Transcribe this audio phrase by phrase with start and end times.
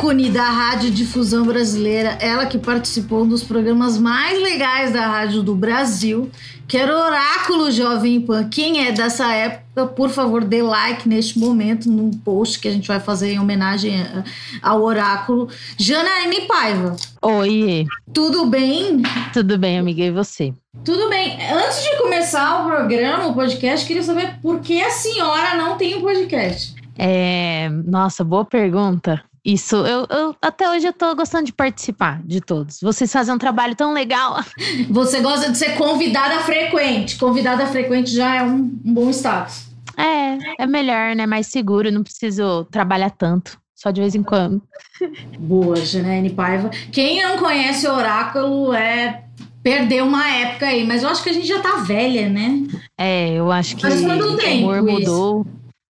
[0.00, 6.30] ícone da radiodifusão brasileira, ela que participou dos programas mais legais da rádio do Brasil,
[6.66, 8.48] que era o Oráculo Jovem Pan.
[8.48, 12.88] Quem é dessa época, por favor, dê like neste momento num post que a gente
[12.88, 14.24] vai fazer em homenagem a-
[14.62, 15.48] ao Oráculo.
[15.78, 19.02] Janaíne Paiva, Oi, tudo bem?
[19.34, 20.02] tudo bem, amiga?
[20.02, 20.54] E você?
[20.82, 21.36] Tudo bem.
[21.52, 25.94] Antes de começar o programa, o podcast, queria saber por que a senhora não tem
[25.96, 26.74] um podcast.
[26.96, 29.22] É, nossa, boa pergunta.
[29.44, 32.78] Isso, eu, eu- até hoje eu tô gostando de participar de todos.
[32.80, 34.36] Vocês fazem um trabalho tão legal.
[34.90, 37.16] Você gosta de ser convidada frequente.
[37.18, 39.66] Convidada frequente já é um, um bom status.
[39.96, 41.26] É, é melhor, né?
[41.26, 43.58] Mais seguro, não preciso trabalhar tanto.
[43.74, 44.62] Só de vez em quando.
[45.38, 46.68] Boa, Janaíne Paiva.
[46.92, 49.24] Quem não conhece o Oráculo é.
[49.62, 52.62] Perdeu uma época aí, mas eu acho que a gente já tá velha, né?
[52.96, 55.46] É, eu acho que quanto o humor mudou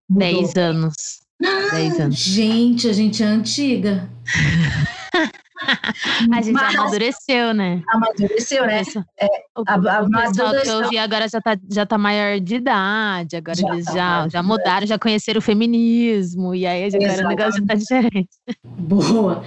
[0.09, 1.20] 10 anos.
[1.41, 2.15] 10 anos.
[2.19, 4.09] Gente, a gente é antiga.
[5.63, 7.83] A gente Mas- amadureceu, né?
[7.87, 8.81] Amadureceu, né?
[8.81, 9.03] Isso.
[9.19, 12.39] É, o, a- a o pessoal que eu vi agora já tá, já tá maior
[12.39, 16.85] de idade, agora Já eles tá já, já mudaram, já conheceram o feminismo, e aí
[16.85, 18.29] agora o negócio já tá diferente.
[18.65, 19.43] Boa.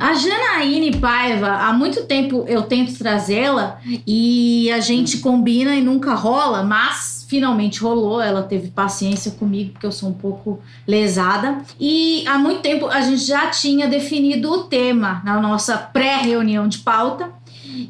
[0.00, 6.14] A Janaíne Paiva, há muito tempo eu tento trazê-la e a gente combina e nunca
[6.14, 8.20] rola, mas finalmente rolou.
[8.20, 11.62] Ela teve paciência comigo, porque eu sou um pouco lesada.
[11.80, 16.78] E há muito tempo a gente já tinha definido o tema na nossa pré-reunião de
[16.80, 17.30] pauta.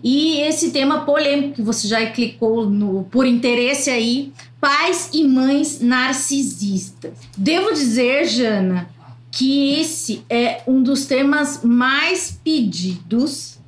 [0.01, 5.81] E esse tema polêmico que você já clicou no por interesse aí, pais e mães
[5.81, 7.11] narcisistas.
[7.37, 8.89] Devo dizer, Jana,
[9.29, 13.59] que esse é um dos temas mais pedidos.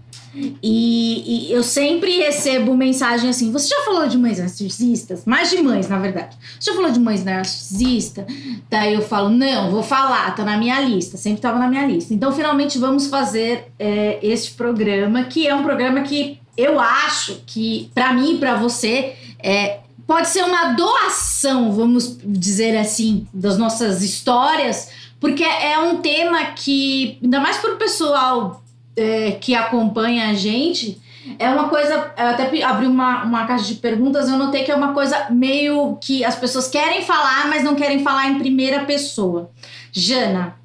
[0.63, 5.25] E, e eu sempre recebo mensagem assim: você já falou de mães narcisistas?
[5.25, 6.37] Mais de mães, na verdade.
[6.59, 8.25] Você já falou de mães narcisistas?
[8.69, 12.13] Daí eu falo: não, vou falar, tá na minha lista, sempre tava na minha lista.
[12.13, 17.91] Então, finalmente, vamos fazer é, este programa, que é um programa que eu acho que,
[17.95, 24.03] para mim e para você, é, pode ser uma doação, vamos dizer assim, das nossas
[24.03, 24.89] histórias,
[25.21, 28.64] porque é um tema que, ainda mais para o pessoal
[28.97, 31.01] é, que acompanha a gente,
[31.39, 32.13] é uma coisa.
[32.17, 35.97] Eu até abri uma, uma caixa de perguntas, eu notei que é uma coisa meio
[35.97, 39.51] que as pessoas querem falar, mas não querem falar em primeira pessoa.
[39.93, 40.57] Jana,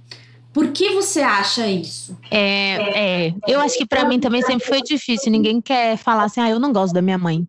[0.54, 2.18] por que você acha isso?
[2.30, 5.32] É, é, eu acho que pra mim também sempre foi difícil.
[5.32, 7.48] Ninguém quer falar assim, ah, eu não gosto da minha mãe.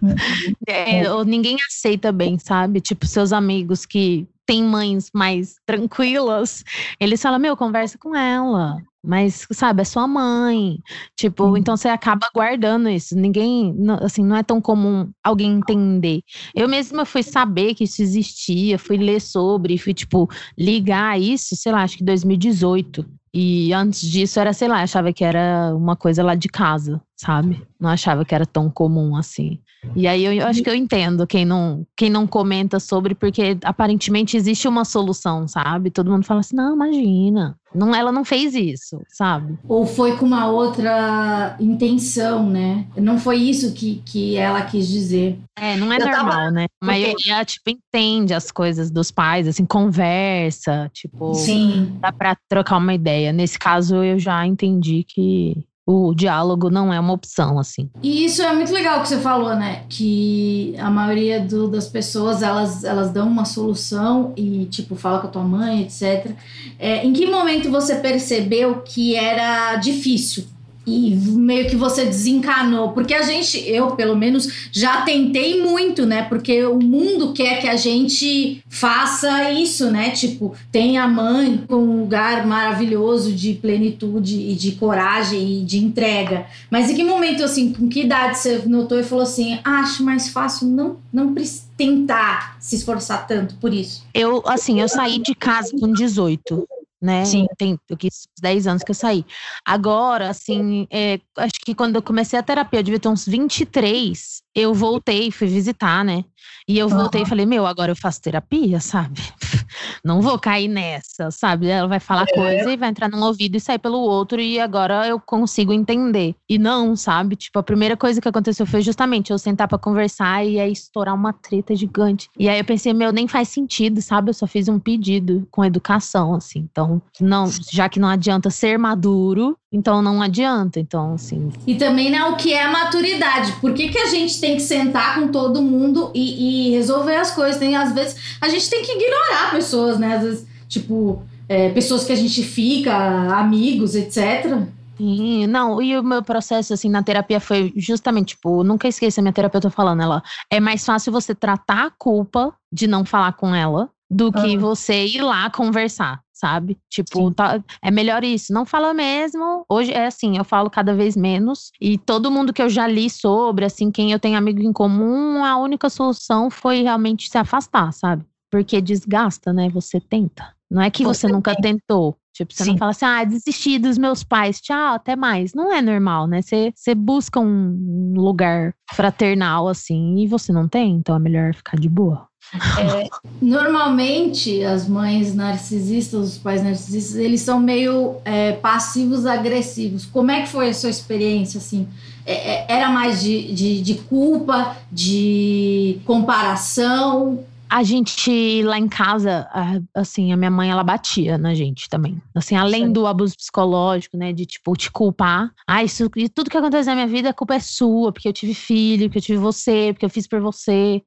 [0.68, 2.80] É, ou ninguém aceita bem, sabe?
[2.80, 6.64] Tipo, seus amigos que têm mães mais tranquilas,
[7.00, 8.76] eles falam, meu, conversa com ela.
[9.04, 10.78] Mas, sabe, é sua mãe.
[11.16, 13.14] Tipo, então você acaba guardando isso.
[13.16, 16.22] Ninguém, assim, não é tão comum alguém entender.
[16.54, 20.28] Eu mesma fui saber que isso existia, fui ler sobre, fui, tipo,
[20.58, 23.06] ligar isso, sei lá, acho que 2018.
[23.32, 27.62] E antes disso era, sei lá, achava que era uma coisa lá de casa, sabe?
[27.78, 29.60] Não achava que era tão comum assim.
[29.94, 33.56] E aí eu, eu acho que eu entendo quem não, quem não comenta sobre, porque
[33.64, 35.90] aparentemente existe uma solução, sabe?
[35.90, 37.56] Todo mundo fala assim: não, imagina.
[37.74, 39.54] Não, ela não fez isso, sabe?
[39.68, 42.86] Ou foi com uma outra intenção, né?
[42.96, 45.38] Não foi isso que, que ela quis dizer.
[45.58, 46.66] É, não é Eu tava- normal, né?
[46.82, 51.98] A maioria, tipo, entende as coisas dos pais, assim, conversa, tipo, Sim.
[52.00, 53.32] dá pra trocar uma ideia.
[53.32, 57.88] Nesse caso, eu já entendi que o diálogo não é uma opção, assim.
[58.02, 59.84] E isso é muito legal que você falou, né?
[59.88, 65.28] Que a maioria do- das pessoas, elas, elas dão uma solução e, tipo, fala com
[65.28, 66.32] a tua mãe, etc.
[66.78, 70.44] É, em que momento você percebeu que era difícil?
[70.86, 72.92] E meio que você desencanou.
[72.92, 76.22] Porque a gente, eu pelo menos, já tentei muito, né?
[76.22, 80.10] Porque o mundo quer que a gente faça isso, né?
[80.10, 85.78] Tipo, tem a mãe com um lugar maravilhoso de plenitude e de coragem e de
[85.78, 86.46] entrega.
[86.70, 90.28] Mas em que momento, assim, com que idade você notou e falou assim: acho mais
[90.28, 91.34] fácil não, não
[91.76, 94.04] tentar se esforçar tanto por isso?
[94.14, 96.68] Eu, assim, eu saí de casa com 18,
[97.06, 97.24] né?
[97.24, 97.46] Sim.
[97.56, 99.24] Tem eu quis 10 anos que eu saí.
[99.64, 104.42] Agora, assim, é, acho que quando eu comecei a terapia, eu devia ter uns 23,
[104.56, 106.24] eu voltei, fui visitar, né?
[106.66, 107.26] E eu voltei uhum.
[107.26, 109.20] e falei, meu, agora eu faço terapia, sabe?
[110.02, 111.68] Não vou cair nessa, sabe?
[111.68, 112.34] Ela vai falar é.
[112.34, 116.34] coisa e vai entrar num ouvido e sair pelo outro, e agora eu consigo entender.
[116.48, 117.36] E não, sabe?
[117.36, 121.14] Tipo, a primeira coisa que aconteceu foi justamente eu sentar para conversar e aí estourar
[121.14, 122.28] uma treta gigante.
[122.38, 124.30] E aí eu pensei, meu, nem faz sentido, sabe?
[124.30, 126.66] Eu só fiz um pedido com educação, assim.
[126.70, 130.80] Então, não, já que não adianta ser maduro, então não adianta.
[130.80, 131.52] Então, assim.
[131.66, 133.52] E também, né, o que é maturidade?
[133.60, 137.30] Por que, que a gente tem que sentar com todo mundo e, e resolver as
[137.30, 137.58] coisas?
[137.58, 140.16] Tem, às vezes, a gente tem que ignorar pessoas, né?
[140.16, 142.94] Às vezes, tipo, é, pessoas que a gente fica,
[143.38, 144.66] amigos, etc.
[144.96, 149.22] Sim, não, e o meu processo, assim, na terapia foi justamente, tipo, nunca esqueça a
[149.22, 153.54] minha terapeuta falando, ela, é mais fácil você tratar a culpa de não falar com
[153.54, 156.78] ela do que você ir lá conversar, sabe?
[156.88, 158.52] Tipo, tá, é melhor isso.
[158.52, 159.64] Não fala mesmo.
[159.68, 161.70] Hoje é assim, eu falo cada vez menos.
[161.80, 165.44] E todo mundo que eu já li sobre, assim, quem eu tenho amigo em comum,
[165.44, 168.24] a única solução foi realmente se afastar, sabe?
[168.50, 169.68] Porque desgasta, né?
[169.70, 170.54] Você tenta.
[170.70, 172.16] Não é que você, você nunca tentou.
[172.32, 172.70] Tipo, você Sim.
[172.72, 175.54] não fala assim, ah, desisti dos meus pais, tchau, até mais.
[175.54, 176.42] Não é normal, né?
[176.42, 181.78] Você, você busca um lugar fraternal, assim, e você não tem, então é melhor ficar
[181.78, 182.28] de boa.
[182.54, 183.08] É,
[183.42, 190.06] normalmente, as mães narcisistas, os pais narcisistas, eles são meio é, passivos agressivos.
[190.06, 191.88] Como é que foi a sua experiência, assim?
[192.24, 197.44] É, é, era mais de, de, de culpa, de comparação?
[197.68, 199.48] A gente lá em casa,
[199.94, 202.20] assim, a minha mãe ela batia na gente também.
[202.34, 202.92] Assim, além Sim.
[202.92, 205.50] do abuso psicológico, né, de tipo te culpar.
[205.66, 208.32] Ah, isso e tudo que acontece na minha vida, a culpa é sua, porque eu
[208.32, 211.02] tive filho, porque eu tive você, porque eu fiz por você.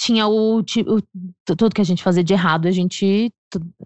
[0.00, 1.02] Tinha o, o
[1.56, 3.32] tudo que a gente fazia de errado, a gente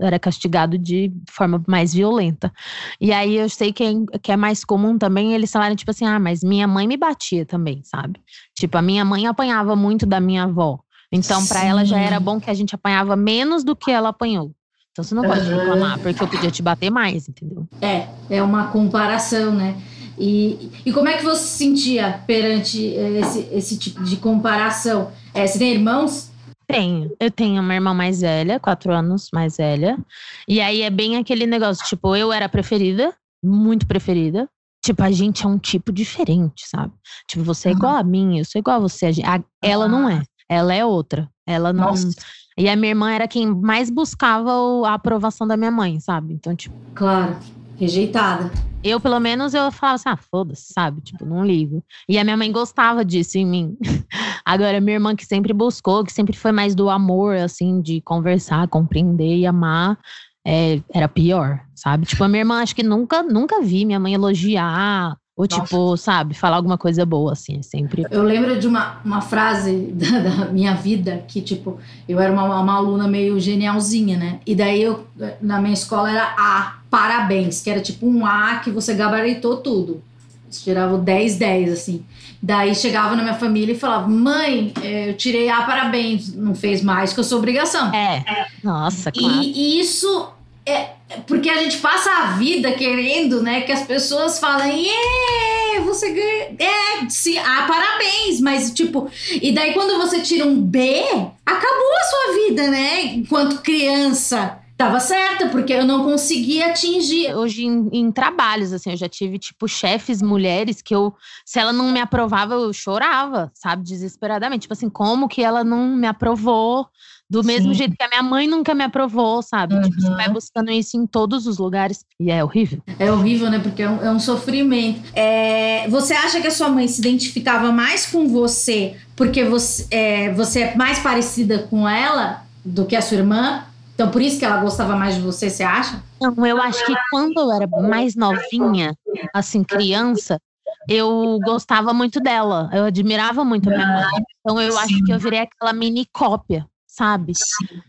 [0.01, 2.53] era castigado de forma mais violenta.
[3.01, 6.05] E aí eu sei que é, que é mais comum também eles falarem, tipo assim,
[6.05, 8.21] ah, mas minha mãe me batia também, sabe?
[8.55, 10.81] Tipo, a minha mãe apanhava muito da minha avó.
[11.13, 14.53] Então, para ela já era bom que a gente apanhava menos do que ela apanhou.
[14.93, 17.67] Então você não pode reclamar, porque eu podia te bater mais, entendeu?
[17.81, 19.81] É, é uma comparação, né?
[20.19, 25.11] E, e como é que você se sentia perante eh, esse, esse tipo de comparação?
[25.33, 26.31] É, você tem irmãos?
[26.67, 27.11] Tenho.
[27.19, 29.99] Eu tenho uma irmã mais velha, quatro anos mais velha.
[30.47, 34.49] E aí é bem aquele negócio, tipo, eu era preferida, muito preferida.
[34.85, 36.93] Tipo, a gente é um tipo diferente, sabe?
[37.29, 39.07] Tipo, você é igual a mim, eu sou igual a você.
[39.25, 40.23] A, ela não é.
[40.53, 41.29] Ela é outra.
[41.47, 41.87] Ela não.
[41.87, 42.11] Nossa.
[42.57, 44.53] E a minha irmã era quem mais buscava
[44.87, 46.35] a aprovação da minha mãe, sabe?
[46.35, 46.77] Então, tipo.
[46.95, 47.37] Claro,
[47.79, 48.51] rejeitada.
[48.85, 51.01] Eu, pelo menos, eu falava assim, ah, foda-se, sabe?
[51.01, 51.83] Tipo, não ligo.
[52.09, 53.77] E a minha mãe gostava disso em mim.
[54.45, 58.67] Agora, minha irmã que sempre buscou, que sempre foi mais do amor, assim, de conversar,
[58.69, 59.99] compreender e amar,
[60.45, 62.07] é, era pior, sabe?
[62.07, 65.63] Tipo, a minha irmã, acho que nunca, nunca vi minha mãe elogiar ou Nossa.
[65.63, 68.05] tipo, sabe, falar alguma coisa boa, assim, é sempre.
[68.11, 72.61] Eu lembro de uma, uma frase da, da minha vida que, tipo, eu era uma,
[72.61, 74.41] uma, aluna meio genialzinha, né?
[74.47, 75.07] E daí eu,
[75.41, 80.03] na minha escola era A, parabéns, que era tipo um A que você gabaritou tudo.
[80.51, 82.05] Você tirava 10, 10, assim.
[82.43, 86.35] Daí chegava na minha família e falava: Mãe, é, eu tirei A, parabéns.
[86.35, 87.91] Não fez mais que eu sou obrigação.
[87.95, 88.47] É.
[88.63, 89.41] Nossa, claro.
[89.41, 90.29] E, e isso
[90.65, 90.91] é,
[91.27, 96.57] porque a gente passa a vida querendo, né, que as pessoas falem, é, você ganha,
[96.59, 99.11] é, sim, ah, parabéns, mas tipo,
[99.41, 101.03] e daí quando você tira um B,
[101.45, 104.59] acabou a sua vida, né, enquanto criança.
[104.75, 107.33] Tava certa, porque eu não conseguia atingir.
[107.37, 111.15] Hoje, em, em, trabalhos, assim, eu já tive, tipo, chefes mulheres que eu,
[111.45, 114.63] se ela não me aprovava, eu chorava, sabe, desesperadamente.
[114.63, 116.89] Tipo assim, como que ela não me aprovou?
[117.33, 117.79] Do mesmo Sim.
[117.79, 119.75] jeito que a minha mãe nunca me aprovou, sabe?
[119.75, 119.81] Uhum.
[119.81, 122.83] Tipo, você vai buscando isso em todos os lugares e é horrível.
[122.99, 123.59] É horrível, né?
[123.59, 125.01] Porque é um, é um sofrimento.
[125.15, 130.31] É, você acha que a sua mãe se identificava mais com você porque você é,
[130.35, 133.65] você é mais parecida com ela do que a sua irmã?
[133.95, 136.03] Então, por isso que ela gostava mais de você, você acha?
[136.21, 138.95] Não, eu acho que quando eu era mais novinha,
[139.33, 140.39] assim, criança,
[140.87, 142.69] eu gostava muito dela.
[142.75, 144.23] Eu admirava muito a minha mãe.
[144.41, 147.33] Então, eu acho que eu virei aquela mini cópia sabe?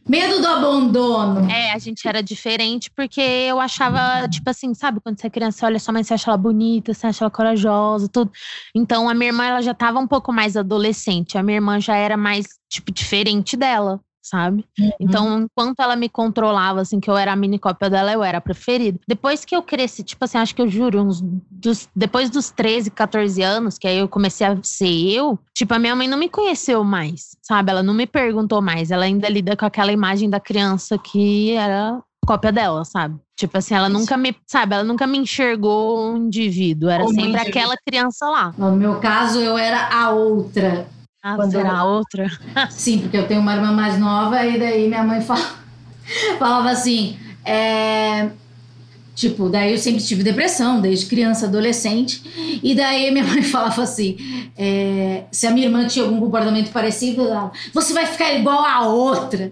[0.07, 1.49] Medo do abandono.
[1.51, 5.65] É, a gente era diferente porque eu achava, tipo assim, sabe, quando você é criança,
[5.65, 8.31] olha sua mãe, você acha ela bonita, você acha ela corajosa, tudo.
[8.73, 11.97] Então a minha irmã, ela já tava um pouco mais adolescente, a minha irmã já
[11.97, 14.65] era mais, tipo, diferente dela sabe?
[14.79, 14.91] Uhum.
[14.99, 18.37] Então, enquanto ela me controlava, assim, que eu era a mini cópia dela, eu era
[18.37, 18.99] a preferida.
[19.07, 22.89] Depois que eu cresci, tipo assim, acho que eu juro, uns dos, depois dos 13,
[22.89, 26.29] 14 anos, que aí eu comecei a ser eu, tipo, a minha mãe não me
[26.29, 27.69] conheceu mais, sabe?
[27.69, 28.89] Ela não me perguntou mais.
[28.89, 33.19] Ela ainda lida com aquela imagem da criança que era cópia dela, sabe?
[33.35, 37.31] Tipo assim, ela nunca me, sabe, ela nunca me enxergou um indivíduo, era Como sempre
[37.31, 37.49] indivíduo.
[37.49, 38.53] aquela criança lá.
[38.57, 40.87] No meu caso, eu era a outra.
[41.23, 42.29] Ah, Quando será eu- outra?
[42.69, 45.55] Sim, porque eu tenho uma irmã mais nova e daí minha mãe fala-
[46.37, 48.29] falava assim, é,
[49.15, 52.21] tipo, daí eu sempre tive depressão, desde criança, adolescente,
[52.61, 54.17] e daí minha mãe falava assim,
[54.57, 58.81] é, se a minha irmã tinha algum comportamento parecido, ela, você vai ficar igual a
[58.85, 59.51] outra.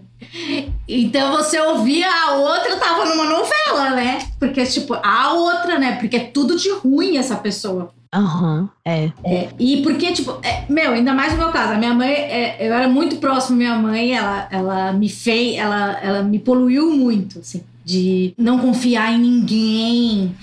[0.88, 4.20] Então você ouvia a outra, tava numa novela, né?
[4.40, 5.94] Porque, tipo, a outra, né?
[6.00, 7.94] Porque é tudo de ruim essa pessoa.
[8.14, 9.12] Aham, é.
[9.24, 12.58] É, e porque, tipo, é, meu, ainda mais no meu caso, a minha mãe, é,
[12.60, 16.92] eu era muito próximo à minha mãe, ela, ela me fez, ela, ela me poluiu
[16.92, 20.36] muito, assim, de não confiar em ninguém.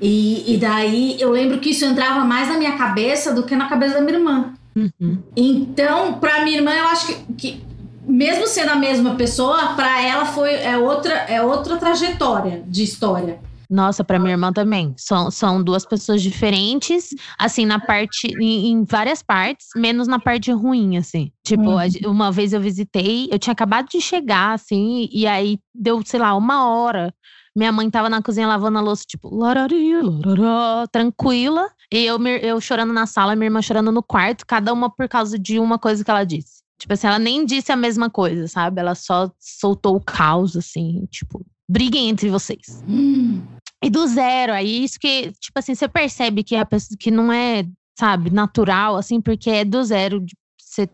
[0.00, 3.68] E, e daí eu lembro que isso entrava mais na minha cabeça do que na
[3.68, 4.54] cabeça da minha irmã.
[4.76, 5.18] Uhum.
[5.36, 7.60] Então, pra minha irmã, eu acho que, que
[8.06, 13.40] mesmo sendo a mesma pessoa, pra ela foi é outra, é outra trajetória de história.
[13.68, 14.94] Nossa, pra minha irmã também.
[14.96, 20.50] São, são duas pessoas diferentes, assim, na parte, em, em várias partes, menos na parte
[20.52, 21.30] ruim, assim.
[21.44, 22.10] Tipo, Uhum.
[22.10, 26.34] uma vez eu visitei, eu tinha acabado de chegar, assim, e aí deu, sei lá,
[26.34, 27.12] uma hora.
[27.56, 31.68] Minha mãe tava na cozinha lavando a louça, tipo, larari, larará, tranquila.
[31.90, 35.38] E eu, eu chorando na sala, minha irmã chorando no quarto, cada uma por causa
[35.38, 36.56] de uma coisa que ela disse.
[36.78, 38.78] Tipo assim, ela nem disse a mesma coisa, sabe?
[38.80, 42.84] Ela só soltou o caos, assim, tipo, briguem entre vocês.
[42.86, 43.40] Hum,
[43.86, 47.32] E do zero, aí isso que, tipo assim, você percebe que a pessoa que não
[47.32, 47.64] é,
[47.96, 50.24] sabe, natural, assim, porque é do zero.
[50.60, 50.90] Você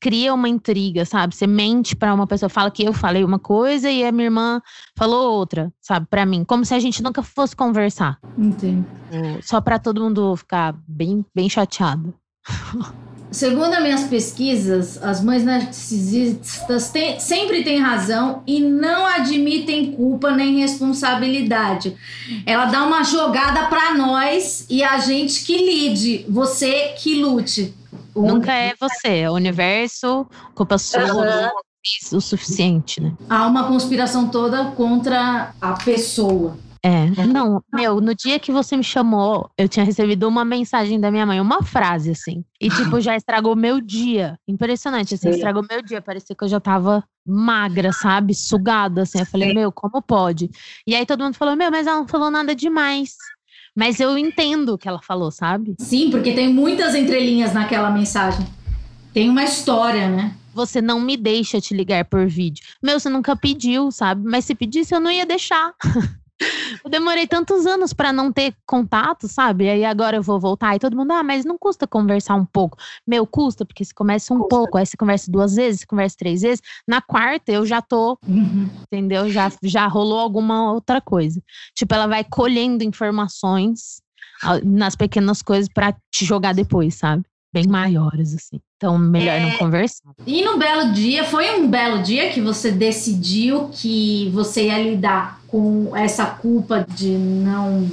[0.00, 1.36] cria uma intriga, sabe?
[1.36, 4.60] Você mente pra uma pessoa, fala que eu falei uma coisa e a minha irmã
[4.98, 6.44] falou outra, sabe, Pra mim.
[6.44, 8.18] Como se a gente nunca fosse conversar.
[8.36, 8.84] entendo.
[9.42, 12.12] Só pra todo mundo ficar bem, bem chateado.
[13.32, 20.30] Segundo as minhas pesquisas, as mães narcisistas têm- sempre têm razão e não admitem culpa
[20.30, 21.96] nem responsabilidade.
[22.46, 27.74] Ela dá uma jogada pra nós e a gente que lide, você que lute.
[28.14, 31.50] O- Nunca é você, é o universo, culpa sua,
[31.84, 33.12] fiz o suficiente, né?
[33.28, 36.56] Há uma conspiração toda contra a pessoa.
[36.84, 41.12] É, não, meu, no dia que você me chamou, eu tinha recebido uma mensagem da
[41.12, 42.44] minha mãe, uma frase, assim.
[42.60, 44.36] E, tipo, já estragou meu dia.
[44.48, 45.34] Impressionante, assim, Sim.
[45.34, 46.02] estragou meu dia.
[46.02, 48.34] Parecia que eu já tava magra, sabe?
[48.34, 49.20] Sugada, assim.
[49.20, 50.50] Eu falei, meu, como pode?
[50.84, 53.14] E aí todo mundo falou, meu, mas ela não falou nada demais.
[53.76, 55.76] Mas eu entendo o que ela falou, sabe?
[55.78, 58.44] Sim, porque tem muitas entrelinhas naquela mensagem.
[59.14, 60.34] Tem uma história, né?
[60.52, 62.64] Você não me deixa te ligar por vídeo.
[62.82, 64.22] Meu, você nunca pediu, sabe?
[64.28, 65.72] Mas se pedisse, eu não ia deixar.
[66.84, 69.68] Eu demorei tantos anos pra não ter contato, sabe?
[69.68, 72.76] Aí agora eu vou voltar e todo mundo, ah, mas não custa conversar um pouco.
[73.06, 76.42] Meu, custa, porque se começa um pouco, aí você conversa duas vezes, você conversa três
[76.42, 76.60] vezes.
[76.86, 78.68] Na quarta eu já tô, Uhum.
[78.92, 79.28] entendeu?
[79.30, 81.40] Já, já rolou alguma outra coisa.
[81.74, 84.00] Tipo, ela vai colhendo informações
[84.64, 87.24] nas pequenas coisas pra te jogar depois, sabe?
[87.52, 88.60] Bem maiores, assim.
[88.76, 90.10] Então, melhor não conversar.
[90.26, 95.41] E no belo dia, foi um belo dia que você decidiu que você ia lidar
[95.52, 97.90] com essa culpa de não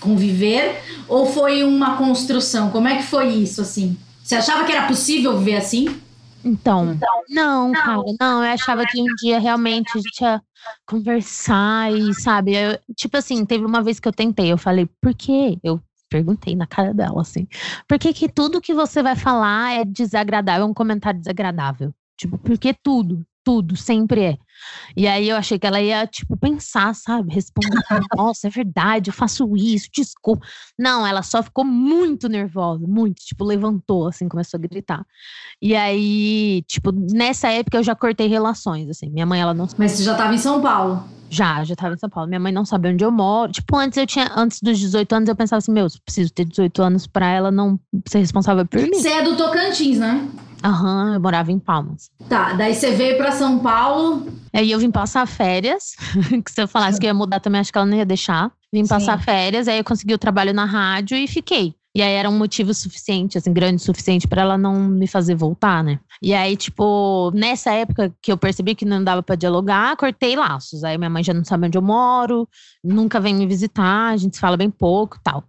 [0.00, 0.82] conviver?
[1.06, 2.70] Ou foi uma construção?
[2.70, 3.96] Como é que foi isso, assim?
[4.24, 6.00] Você achava que era possível viver assim?
[6.42, 6.96] Então,
[7.28, 10.40] não, cara, não, eu achava que um dia realmente a gente ia
[10.86, 15.12] conversar e, sabe, eu- tipo assim, teve uma vez que eu tentei, eu falei, por
[15.14, 15.58] quê?
[15.62, 17.46] Eu perguntei na cara dela, assim,
[17.88, 21.92] por que que tudo que você vai falar é desagradável, é um comentário desagradável?
[22.16, 24.38] Tipo, porque tudo, tudo, sempre é.
[24.96, 27.68] E aí eu achei que ela ia, tipo, pensar, sabe, responder,
[28.16, 30.44] nossa, é verdade, eu faço isso, desculpa.
[30.76, 35.06] Não, ela só ficou muito nervosa, muito, tipo, levantou, assim, começou a gritar.
[35.62, 39.08] E aí, tipo, nessa época eu já cortei relações, assim.
[39.10, 39.68] Minha mãe, ela não.
[39.78, 41.04] Mas você já estava em São Paulo.
[41.30, 42.28] Já, já tava em São Paulo.
[42.28, 43.52] Minha mãe não sabe onde eu moro.
[43.52, 44.30] Tipo, antes eu tinha.
[44.34, 47.50] Antes dos 18 anos, eu pensava assim, meu, eu preciso ter 18 anos pra ela
[47.50, 48.92] não ser responsável por mim.
[48.92, 50.28] Você é do Tocantins, né?
[50.66, 52.10] Aham, eu morava em Palmas.
[52.28, 54.26] Tá, daí você veio pra São Paulo.
[54.52, 55.94] Aí eu vim passar férias,
[56.44, 58.50] que se eu falasse que eu ia mudar também, acho que ela não ia deixar.
[58.72, 58.88] Vim Sim.
[58.88, 61.74] passar férias, aí eu consegui o trabalho na rádio e fiquei.
[61.94, 65.36] E aí era um motivo suficiente, assim, grande o suficiente pra ela não me fazer
[65.36, 66.00] voltar, né?
[66.20, 70.82] E aí, tipo, nessa época que eu percebi que não dava pra dialogar, cortei laços.
[70.82, 72.46] Aí minha mãe já não sabe onde eu moro,
[72.82, 75.44] nunca vem me visitar, a gente se fala bem pouco tal.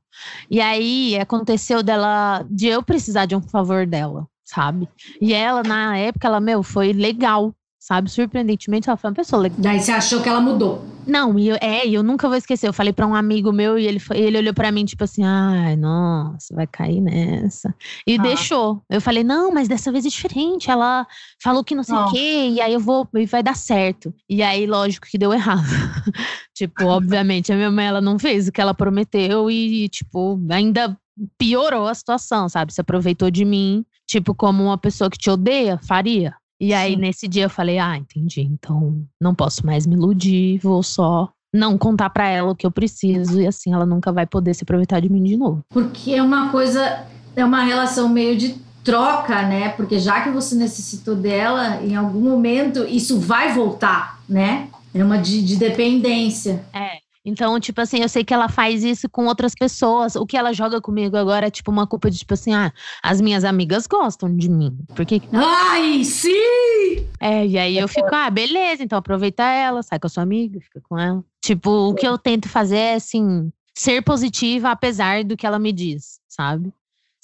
[0.49, 4.87] E aí aconteceu dela, de eu precisar de um favor dela, sabe?
[5.21, 7.53] E ela, na época, ela, meu, foi legal
[7.87, 8.11] sabe?
[8.11, 9.59] Surpreendentemente, ela foi uma pessoa legal.
[9.59, 10.83] Daí você achou que ela mudou.
[11.05, 12.67] Não, e eu, é, eu nunca vou esquecer.
[12.67, 15.77] Eu falei pra um amigo meu e ele, ele olhou pra mim, tipo assim, ai,
[15.77, 17.73] nossa, vai cair nessa.
[18.05, 18.21] E ah.
[18.21, 18.83] deixou.
[18.89, 20.69] Eu falei, não, mas dessa vez é diferente.
[20.69, 21.07] Ela
[21.41, 24.13] falou que não sei o quê, e aí eu vou, e vai dar certo.
[24.29, 25.63] E aí, lógico que deu errado.
[26.53, 30.97] tipo, obviamente, a minha mãe, ela não fez o que ela prometeu e, tipo, ainda
[31.37, 32.73] piorou a situação, sabe?
[32.73, 36.35] Se aproveitou de mim, tipo, como uma pessoa que te odeia, faria.
[36.59, 36.99] E aí, Sim.
[36.99, 38.41] nesse dia, eu falei: ah, entendi.
[38.41, 42.71] Então, não posso mais me iludir, vou só não contar para ela o que eu
[42.71, 43.41] preciso.
[43.41, 45.63] E assim, ela nunca vai poder se aproveitar de mim de novo.
[45.69, 47.05] Porque é uma coisa,
[47.35, 49.69] é uma relação meio de troca, né?
[49.69, 54.69] Porque já que você necessitou dela, em algum momento isso vai voltar, né?
[54.93, 56.63] É uma de, de dependência.
[56.73, 57.06] É.
[57.27, 60.15] Então, tipo assim, eu sei que ela faz isso com outras pessoas.
[60.15, 62.71] O que ela joga comigo agora é tipo uma culpa de tipo assim, ah,
[63.03, 64.79] as minhas amigas gostam de mim.
[64.95, 65.21] Porque.
[65.33, 67.05] Ai, sim!
[67.19, 70.57] É, e aí eu fico, ah, beleza, então aproveita ela, sai com a sua amiga,
[70.61, 71.21] fica com ela.
[71.41, 75.73] Tipo, o que eu tento fazer é assim, ser positiva apesar do que ela me
[75.73, 76.71] diz, sabe?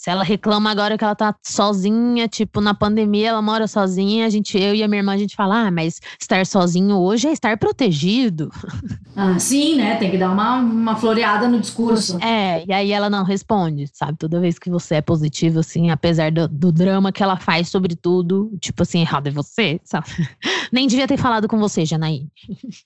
[0.04, 4.30] Se ela reclama agora que ela tá sozinha, tipo, na pandemia ela mora sozinha, a
[4.30, 7.32] gente, eu e a minha irmã, a gente fala, ah, mas estar sozinho hoje é
[7.32, 8.52] estar protegido.
[9.16, 9.96] Ah, sim, né?
[9.98, 12.18] Tem que dar uma, uma floreada no discurso.
[12.20, 14.18] É, e aí ela não responde, sabe?
[14.18, 17.96] Toda vez que você é positivo, assim, apesar do, do drama que ela faz sobre
[17.96, 20.08] tudo, tipo assim, errado é você, sabe?
[20.74, 22.28] Nem devia ter falado com você, Janaíne.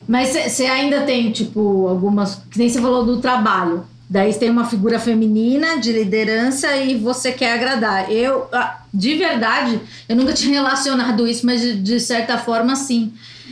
[0.05, 2.36] Mas você ainda tem, tipo, algumas.
[2.51, 7.32] Que nem você falou do trabalho Daí tem uma figura feminina de liderança e você
[7.34, 8.10] quer agradar.
[8.10, 13.12] Eu, ah, de verdade, eu nunca tinha relacionado isso, mas de, de certa forma, sim.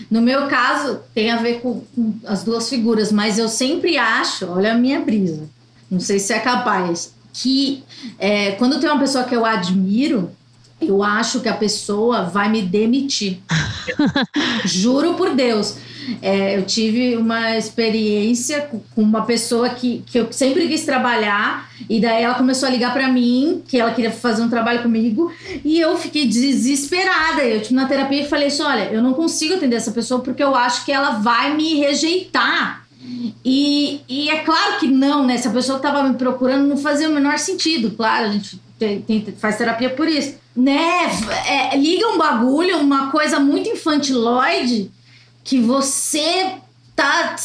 [0.10, 4.46] No meu caso, tem a ver com, com, as duas figuras, mas eu sempre acho,
[4.48, 5.50] olha a minha brisa,
[5.92, 7.84] não sei se é capaz, que
[8.18, 10.32] é, quando tem uma pessoa que eu admiro,
[10.80, 13.40] eu acho que a pessoa vai me demitir.
[14.66, 15.76] Juro por Deus.
[16.22, 22.00] É, eu tive uma experiência com uma pessoa que, que eu sempre quis trabalhar, e
[22.00, 25.32] daí ela começou a ligar para mim, que ela queria fazer um trabalho comigo,
[25.64, 27.44] e eu fiquei desesperada.
[27.44, 30.44] Eu tive na terapia e falei assim: olha, eu não consigo atender essa pessoa porque
[30.44, 32.86] eu acho que ela vai me rejeitar.
[33.44, 35.38] E, e é claro que não, né?
[35.38, 37.92] Se a pessoa estava me procurando, não fazia o menor sentido.
[37.92, 40.36] Claro, a gente tem, tem, faz terapia por isso.
[40.56, 41.06] Né?
[41.48, 44.90] É, liga um bagulho, uma coisa muito infantiloide
[45.46, 46.60] que você
[46.96, 47.36] tá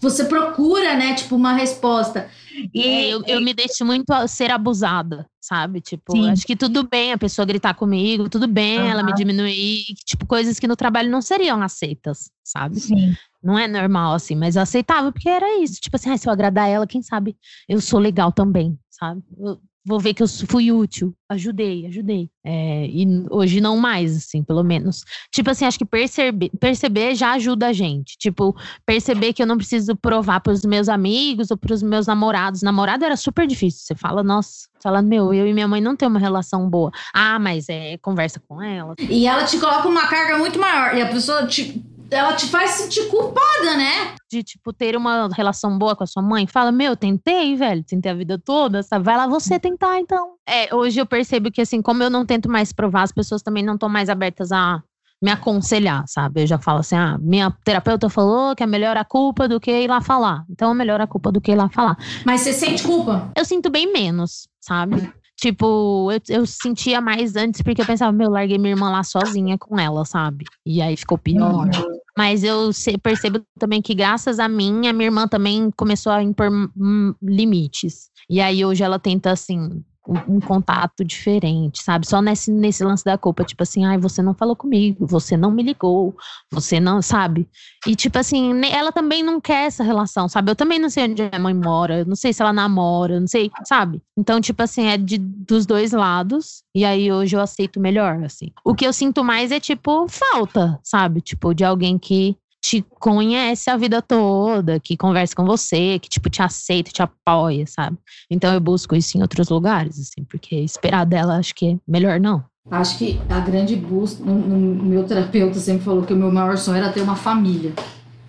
[0.00, 2.28] você procura, né, tipo uma resposta.
[2.74, 5.80] E é, eu, eu me deixo muito ser abusada, sabe?
[5.80, 6.30] Tipo, Sim.
[6.30, 8.86] acho que tudo bem a pessoa gritar comigo, tudo bem uhum.
[8.86, 12.80] ela me diminuir, tipo, coisas que no trabalho não seriam aceitas, sabe?
[12.80, 13.14] Sim.
[13.40, 15.80] Não é normal assim, mas eu aceitava porque era isso.
[15.80, 17.36] Tipo assim, ah, se eu agradar ela, quem sabe
[17.68, 19.22] eu sou legal também, sabe?
[19.38, 22.28] Eu, vou ver que eu fui útil, ajudei, ajudei.
[22.44, 25.02] É, e hoje não mais, assim, pelo menos.
[25.32, 28.16] Tipo assim, acho que perceber, perceber já ajuda a gente.
[28.18, 32.06] Tipo, perceber que eu não preciso provar para os meus amigos ou para os meus
[32.06, 32.60] namorados.
[32.60, 33.80] Namorado era super difícil.
[33.82, 36.90] Você fala, nossa, falando, meu, eu e minha mãe não tem uma relação boa.
[37.14, 38.94] Ah, mas é, conversa com ela.
[38.98, 40.94] E ela te coloca uma carga muito maior.
[40.94, 41.77] E a pessoa te
[42.10, 44.14] ela te faz sentir culpada, né?
[44.30, 46.46] De, tipo, ter uma relação boa com a sua mãe.
[46.46, 49.04] Fala, meu, tentei, velho, tentei a vida toda, sabe?
[49.04, 50.34] Vai lá você tentar, então.
[50.46, 53.62] É, hoje eu percebo que, assim, como eu não tento mais provar, as pessoas também
[53.62, 54.82] não estão mais abertas a
[55.20, 56.42] me aconselhar, sabe?
[56.42, 59.70] Eu já falo assim, ah, minha terapeuta falou que é melhor a culpa do que
[59.70, 60.44] ir lá falar.
[60.48, 61.96] Então é melhor a culpa do que ir lá falar.
[62.24, 63.30] Mas você sente culpa?
[63.36, 65.12] Eu sinto bem menos, sabe?
[65.40, 69.56] Tipo, eu, eu sentia mais antes porque eu pensava, meu, larguei minha irmã lá sozinha
[69.56, 70.44] com ela, sabe?
[70.66, 71.66] E aí ficou pior.
[71.66, 71.98] Uhum.
[72.16, 72.70] Mas eu
[73.00, 78.10] percebo também que, graças a mim, a minha irmã também começou a impor hum, limites.
[78.28, 82.06] E aí hoje ela tenta, assim, um, contato diferente, sabe?
[82.06, 85.50] Só nesse, nesse lance da culpa, tipo assim, ai, você não falou comigo, você não
[85.50, 86.16] me ligou,
[86.50, 87.46] você não, sabe?
[87.86, 90.50] E tipo assim, ela também não quer essa relação, sabe?
[90.50, 93.50] Eu também não sei onde a mãe mora, não sei se ela namora, não sei,
[93.64, 94.00] sabe?
[94.16, 98.50] Então, tipo assim, é de, dos dois lados, e aí hoje eu aceito melhor, assim.
[98.64, 101.20] O que eu sinto mais é, tipo, falta, sabe?
[101.20, 106.28] Tipo, de alguém que te conhece a vida toda, que conversa com você, que tipo
[106.28, 107.96] te aceita, te apoia, sabe?
[108.30, 112.20] Então eu busco isso em outros lugares, assim, porque esperar dela acho que é melhor
[112.20, 112.44] não.
[112.70, 116.58] Acho que a grande busca, no, no, meu terapeuta sempre falou que o meu maior
[116.58, 117.72] sonho era ter uma família.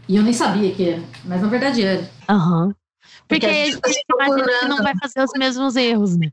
[0.08, 2.10] E eu nem sabia que era, mas na verdade era.
[2.30, 2.68] Aham.
[2.68, 2.74] Uhum.
[3.28, 6.32] Porque, porque a gente, imagina que não vai fazer os mesmos erros, né?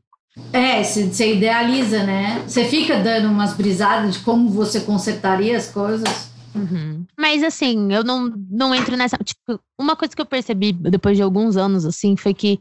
[0.53, 2.43] É, você idealiza, né?
[2.47, 6.31] Você fica dando umas brisadas de como você consertaria as coisas.
[6.55, 7.05] Uhum.
[7.17, 9.17] Mas assim, eu não, não entro nessa.
[9.17, 12.59] Tipo, uma coisa que eu percebi depois de alguns anos, assim, foi que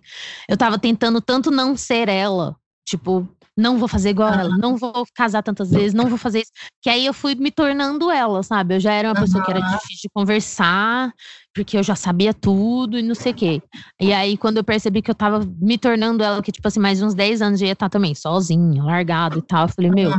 [0.49, 2.57] eu tava tentando tanto não ser ela.
[2.87, 6.53] Tipo, não vou fazer igual ela, não vou casar tantas vezes, não vou fazer isso.
[6.83, 8.75] Que aí eu fui me tornando ela, sabe?
[8.77, 11.13] Eu já era uma pessoa que era difícil de conversar,
[11.57, 13.63] porque eu já sabia tudo e não sei o quê.
[13.99, 17.01] E aí, quando eu percebi que eu tava me tornando ela, que, tipo assim, mais
[17.01, 20.13] uns 10 anos eu ia estar também sozinha, largado e tal, eu falei, meu,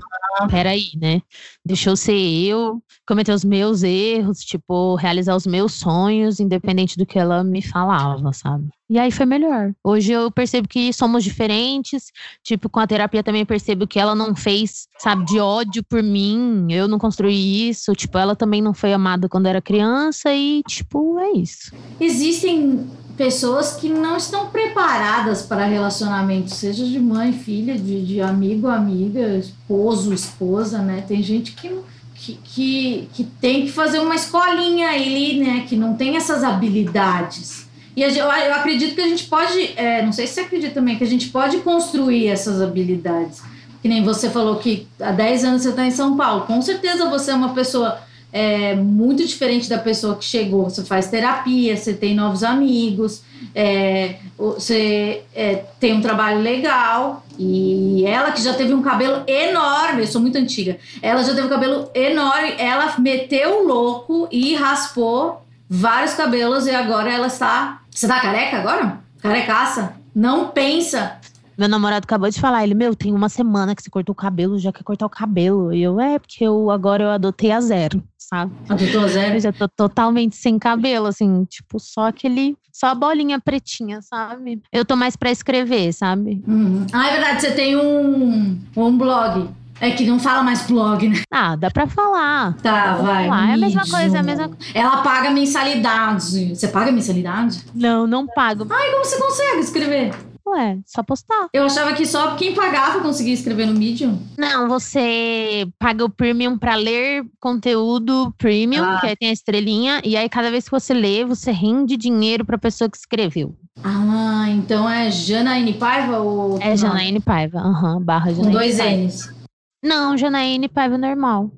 [0.49, 1.21] peraí, né?
[1.63, 7.05] Deixa eu ser eu, cometer os meus erros, tipo, realizar os meus sonhos, independente do
[7.05, 8.67] que ela me falava, sabe?
[8.89, 9.73] E aí foi melhor.
[9.83, 12.11] Hoje eu percebo que somos diferentes.
[12.41, 16.67] Tipo, com a terapia também percebo que ela não fez, sabe, de ódio por mim.
[16.69, 17.93] Eu não construí isso.
[17.93, 20.33] Tipo, ela também não foi amada quando era criança.
[20.33, 21.73] E, tipo, é isso.
[21.99, 28.67] Existem pessoas que não estão preparadas para relacionamento, seja de mãe, filha, de, de amigo,
[28.67, 31.03] amiga, esposo, esposa, né?
[31.05, 31.77] Tem gente que,
[32.13, 35.65] que, que, que tem que fazer uma escolinha ali, né?
[35.67, 37.66] Que não tem essas habilidades.
[37.97, 41.03] E eu, acredito que a gente pode, é, não sei se você acredita também, que
[41.03, 43.41] a gente pode construir essas habilidades.
[43.81, 46.45] Que nem você falou que há 10 anos você está em São Paulo.
[46.45, 47.97] Com certeza você é uma pessoa
[48.31, 50.65] é, muito diferente da pessoa que chegou.
[50.65, 53.23] Você faz terapia, você tem novos amigos,
[53.55, 57.25] é, você é, tem um trabalho legal.
[57.39, 61.47] E ela que já teve um cabelo enorme, eu sou muito antiga, ela já teve
[61.47, 67.81] um cabelo enorme, ela meteu o louco e raspou vários cabelos e agora ela está
[67.97, 68.99] você tá careca agora?
[69.19, 69.95] Carecaça?
[70.13, 71.19] Não pensa.
[71.57, 74.59] Meu namorado acabou de falar, ele, meu, tem uma semana que você cortou o cabelo,
[74.59, 75.73] já quer cortar o cabelo.
[75.73, 78.53] E eu, é, porque eu agora eu adotei a zero, sabe?
[78.69, 79.33] Adotou a zero?
[79.33, 82.55] Eu já tô totalmente sem cabelo, assim, tipo, só aquele.
[82.71, 84.61] Só a bolinha pretinha, sabe?
[84.71, 86.43] Eu tô mais pra escrever, sabe?
[86.47, 86.85] Uhum.
[86.93, 89.49] Ah, é verdade, você tem um, um blog.
[89.79, 91.21] É que não fala mais blog, né?
[91.31, 92.55] Ah, dá pra falar.
[92.61, 93.27] Tá, vai.
[93.27, 93.49] Falar.
[93.49, 96.55] É a mesma coisa, é a mesma Ela paga mensalidade.
[96.55, 97.63] Você paga mensalidade?
[97.73, 98.65] Não, não pago.
[98.69, 100.13] Ai, como você consegue escrever?
[100.47, 101.49] Ué, só postar.
[101.51, 104.17] Eu achava que só quem pagava conseguia escrever no Medium.
[104.37, 108.99] Não, você paga o premium para ler conteúdo premium, ah.
[109.01, 112.45] que aí tem a estrelinha, e aí cada vez que você lê, você rende dinheiro
[112.45, 113.53] pra pessoa que escreveu.
[113.83, 116.57] Ah, então é Janaíne Paiva ou.
[116.61, 118.45] É Janaíne Paiva, aham, uhum, barra Janaíne.
[118.45, 119.03] Com dois Paiva.
[119.03, 119.36] N's.
[119.83, 121.51] Não, Janaíne Paiva normal.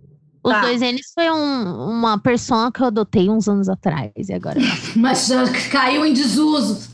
[0.44, 0.62] Os tá.
[0.62, 4.60] dois N's foi um, uma persona que eu adotei uns anos atrás e agora.
[4.96, 6.90] Mas já caiu em desuso.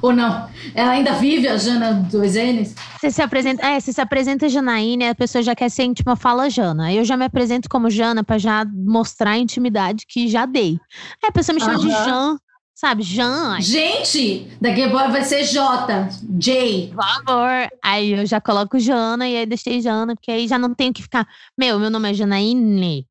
[0.00, 0.48] Ou não?
[0.74, 2.74] Ela ainda vive a Jana dois N's?
[2.98, 6.50] Você se apresenta, é, você se apresenta Janaíne, a pessoa já quer ser íntima, fala
[6.50, 6.92] Jana.
[6.92, 10.80] Eu já me apresento como Jana para já mostrar a intimidade que já dei.
[11.22, 11.86] Aí a pessoa me chama uhum.
[11.86, 12.36] de Jan,
[12.74, 13.60] Sabe, Jean.
[13.60, 16.08] Gente, daqui a pouco vai ser J,
[16.38, 16.92] J.
[16.94, 17.70] Por favor.
[17.82, 21.02] Aí eu já coloco Jana e aí deixei Jana, porque aí já não tenho que
[21.02, 21.26] ficar.
[21.56, 23.06] Meu, meu nome é Janaíne.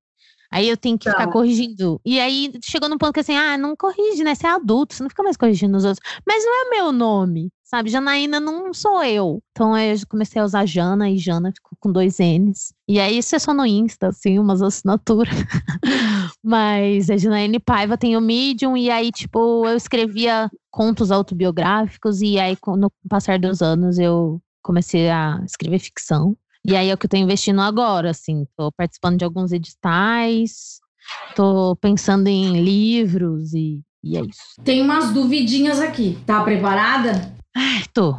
[0.52, 1.12] Aí eu tenho que tá.
[1.12, 2.02] ficar corrigindo.
[2.04, 4.36] E aí chegou num ponto que assim, ah, não corrige, né?
[4.36, 6.06] Você é adulto, você não fica mais corrigindo os outros.
[6.28, 7.90] Mas não é meu nome, sabe?
[7.90, 9.42] Janaína não sou eu.
[9.52, 12.74] Então eu comecei a usar Jana e Jana ficou com dois N's.
[12.86, 15.34] E aí isso é só no Insta, assim, umas assinaturas.
[16.44, 22.40] Mas a Janaíne Paiva tem o Medium, e aí, tipo, eu escrevia contos autobiográficos, e
[22.40, 26.36] aí, no passar dos anos, eu comecei a escrever ficção.
[26.64, 30.80] E aí é o que eu tô investindo agora, assim, tô participando de alguns editais,
[31.36, 34.62] tô pensando em livros e, e é isso.
[34.64, 36.20] Tem umas duvidinhas aqui.
[36.26, 37.34] Tá preparada?
[37.56, 38.16] Ai, tô.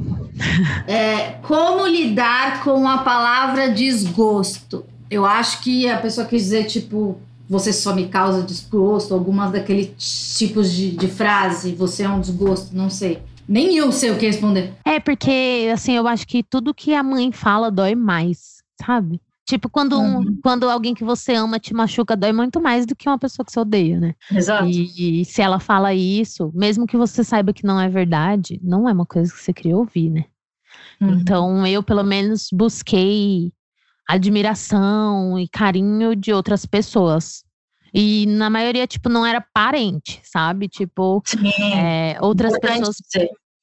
[0.86, 4.84] É, como lidar com a palavra desgosto?
[5.10, 7.18] Eu acho que a pessoa quis dizer, tipo,
[7.52, 12.74] você só me causa desgosto, algumas daqueles tipos de, de frase, você é um desgosto,
[12.74, 13.22] não sei.
[13.46, 14.72] Nem eu sei o que responder.
[14.86, 19.20] É, porque, assim, eu acho que tudo que a mãe fala dói mais, sabe?
[19.44, 20.20] Tipo, quando, uhum.
[20.20, 23.44] um, quando alguém que você ama te machuca, dói muito mais do que uma pessoa
[23.44, 24.14] que você odeia, né?
[24.30, 24.66] Exato.
[24.66, 28.88] E, e, se ela fala isso, mesmo que você saiba que não é verdade, não
[28.88, 30.24] é uma coisa que você queria ouvir, né?
[30.98, 31.18] Uhum.
[31.20, 33.52] Então, eu, pelo menos, busquei
[34.08, 37.44] admiração e carinho de outras pessoas.
[37.94, 40.68] E na maioria, tipo, não era parente, sabe?
[40.68, 41.22] Tipo,
[41.76, 42.96] é, outras pessoas.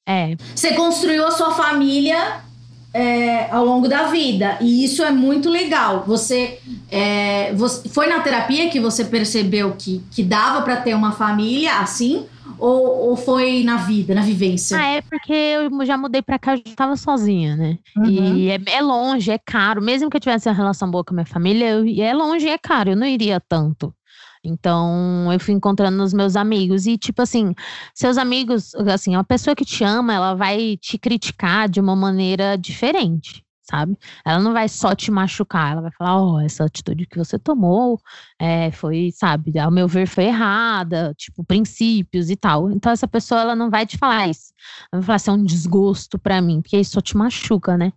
[0.06, 0.36] É.
[0.54, 2.42] Você construiu a sua família
[2.92, 4.58] é, ao longo da vida.
[4.60, 6.04] E isso é muito legal.
[6.06, 6.58] Você,
[6.90, 11.78] é, você foi na terapia que você percebeu que, que dava para ter uma família
[11.78, 12.26] assim?
[12.58, 14.76] Ou, ou foi na vida, na vivência?
[14.78, 17.78] Ah, é porque eu já mudei pra cá, eu já tava sozinha, né?
[17.96, 18.36] Uhum.
[18.36, 19.80] E é, é, longe, é caro.
[19.80, 22.50] Mesmo que eu tivesse uma relação boa com a minha família, eu, é longe e
[22.50, 22.90] é caro.
[22.90, 23.94] Eu não iria tanto.
[24.44, 26.86] Então, eu fui encontrando nos meus amigos.
[26.86, 27.54] E, tipo assim,
[27.94, 32.56] seus amigos, assim, uma pessoa que te ama, ela vai te criticar de uma maneira
[32.56, 33.96] diferente sabe?
[34.26, 37.38] Ela não vai só te machucar, ela vai falar, ó, oh, essa atitude que você
[37.38, 38.00] tomou
[38.38, 42.70] é, foi, sabe, ao meu ver foi errada, tipo, princípios e tal.
[42.70, 44.52] Então essa pessoa, ela não vai te falar isso.
[44.92, 47.92] Ela vai falar assim, é um desgosto para mim, porque isso só te machuca, né?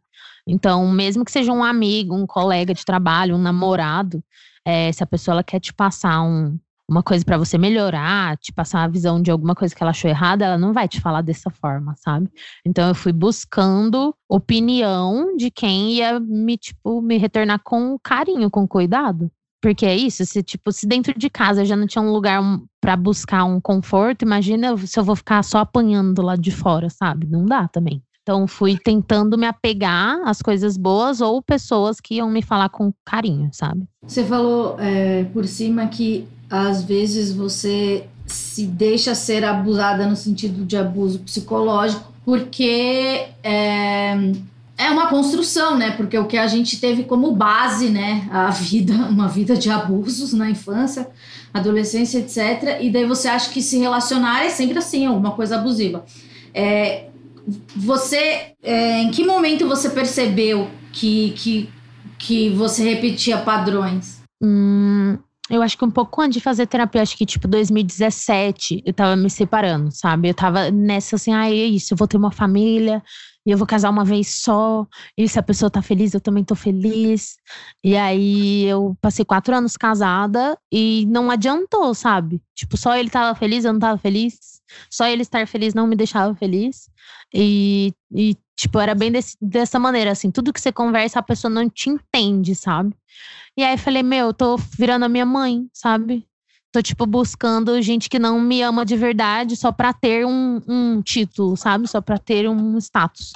[0.45, 4.21] Então, mesmo que seja um amigo, um colega de trabalho, um namorado,
[4.65, 6.58] é, se a pessoa ela quer te passar um,
[6.89, 10.10] uma coisa para você melhorar, te passar a visão de alguma coisa que ela achou
[10.10, 12.30] errada, ela não vai te falar dessa forma, sabe?
[12.65, 18.67] Então eu fui buscando opinião de quem ia me, tipo, me retornar com carinho, com
[18.67, 19.32] cuidado.
[19.62, 22.41] Porque é isso, se tipo, se dentro de casa já não tinha um lugar
[22.82, 26.89] para buscar um conforto, imagina se eu vou ficar só apanhando do lado de fora,
[26.89, 27.26] sabe?
[27.28, 28.04] Não dá também.
[28.23, 32.91] Então fui tentando me apegar às coisas boas ou pessoas que iam me falar com
[33.05, 33.83] carinho, sabe?
[34.07, 40.63] Você falou é, por cima que às vezes você se deixa ser abusada no sentido
[40.63, 44.13] de abuso psicológico, porque é,
[44.77, 45.91] é uma construção, né?
[45.91, 48.27] Porque o que a gente teve como base, né?
[48.31, 51.09] A vida, uma vida de abusos na infância,
[51.53, 52.79] adolescência, etc.
[52.81, 56.05] E daí você acha que se relacionar é sempre assim, alguma coisa abusiva.
[56.53, 57.09] É,
[57.75, 61.69] você, é, em que momento você percebeu que, que,
[62.17, 64.21] que você repetia padrões?
[64.41, 65.17] Hum,
[65.49, 69.15] eu acho que um pouco antes de fazer terapia, acho que tipo 2017, eu tava
[69.15, 70.29] me separando, sabe?
[70.29, 73.03] Eu tava nessa assim, ah, é isso, eu vou ter uma família,
[73.45, 76.45] e eu vou casar uma vez só, e se a pessoa tá feliz, eu também
[76.45, 77.36] tô feliz.
[77.84, 82.41] E aí eu passei quatro anos casada e não adiantou, sabe?
[82.56, 84.52] Tipo, só ele tava feliz, eu não tava feliz.
[84.89, 86.89] Só ele estar feliz não me deixava feliz.
[87.33, 91.51] E, e tipo, era bem desse, dessa maneira, assim, tudo que você conversa, a pessoa
[91.51, 92.95] não te entende, sabe?
[93.57, 96.25] E aí falei, meu, eu tô virando a minha mãe, sabe?
[96.71, 101.01] Tô, tipo, buscando gente que não me ama de verdade só pra ter um, um
[101.03, 101.88] título, sabe?
[101.88, 103.31] Só pra ter um status.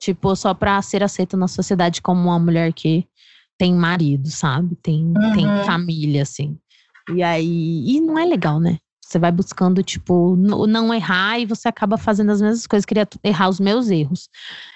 [0.00, 3.06] Tipo, só pra ser aceita na sociedade como uma mulher que
[3.56, 4.74] tem marido, sabe?
[4.76, 5.32] Tem, uhum.
[5.34, 6.58] tem família, assim.
[7.14, 7.84] E aí.
[7.86, 8.78] E não é legal, né?
[9.10, 12.84] Você vai buscando, tipo, não errar e você acaba fazendo as mesmas coisas.
[12.84, 14.28] Queria errar os meus erros.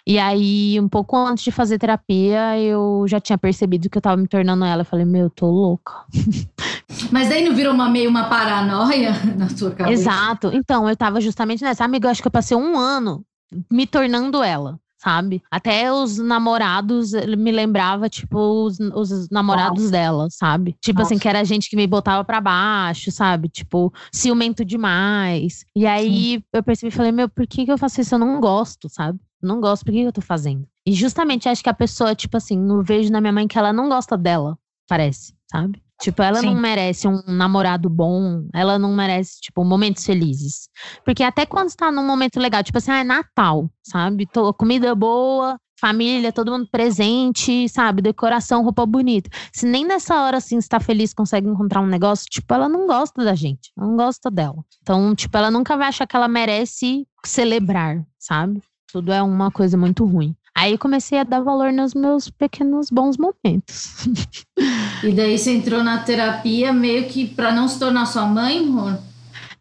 [0.04, 4.16] E aí, um pouco antes de fazer terapia, eu já tinha percebido que eu tava
[4.16, 4.80] me tornando ela.
[4.80, 5.92] Eu falei, meu, eu tô louca.
[7.12, 9.92] Mas daí não virou uma, meio uma paranoia na sua cabeça?
[9.92, 10.50] Exato.
[10.52, 11.84] Então, eu tava justamente nessa.
[11.84, 13.24] Amiga, eu acho que eu passei um ano
[13.70, 15.42] me tornando ela sabe?
[15.50, 19.92] Até os namorados, ele me lembrava, tipo, os, os namorados Nossa.
[19.92, 20.74] dela, sabe?
[20.80, 21.12] Tipo Nossa.
[21.12, 23.50] assim, que era gente que me botava para baixo, sabe?
[23.50, 25.66] Tipo, ciumento demais.
[25.76, 26.42] E aí Sim.
[26.54, 28.14] eu percebi e falei, meu, por que, que eu faço isso?
[28.14, 29.20] Eu não gosto, sabe?
[29.42, 30.66] Eu não gosto, por que, que eu tô fazendo?
[30.86, 33.74] E justamente acho que a pessoa, tipo assim, eu vejo na minha mãe que ela
[33.74, 34.56] não gosta dela,
[34.88, 35.83] parece, sabe?
[36.04, 36.46] Tipo, ela Sim.
[36.48, 40.68] não merece um namorado bom, ela não merece, tipo, momentos felizes.
[41.02, 44.26] Porque até quando está num momento legal, tipo assim, ah, é Natal, sabe?
[44.26, 48.02] Tô, comida boa, família, todo mundo presente, sabe?
[48.02, 49.30] Decoração, roupa bonita.
[49.50, 53.24] Se nem nessa hora, assim, está feliz, consegue encontrar um negócio, tipo, ela não gosta
[53.24, 54.62] da gente, ela não gosta dela.
[54.82, 58.62] Então, tipo, ela nunca vai achar que ela merece celebrar, sabe?
[58.92, 60.36] Tudo é uma coisa muito ruim.
[60.56, 64.06] Aí comecei a dar valor nos meus pequenos bons momentos.
[65.02, 68.92] e daí você entrou na terapia meio que para não se tornar sua mãe, Rô?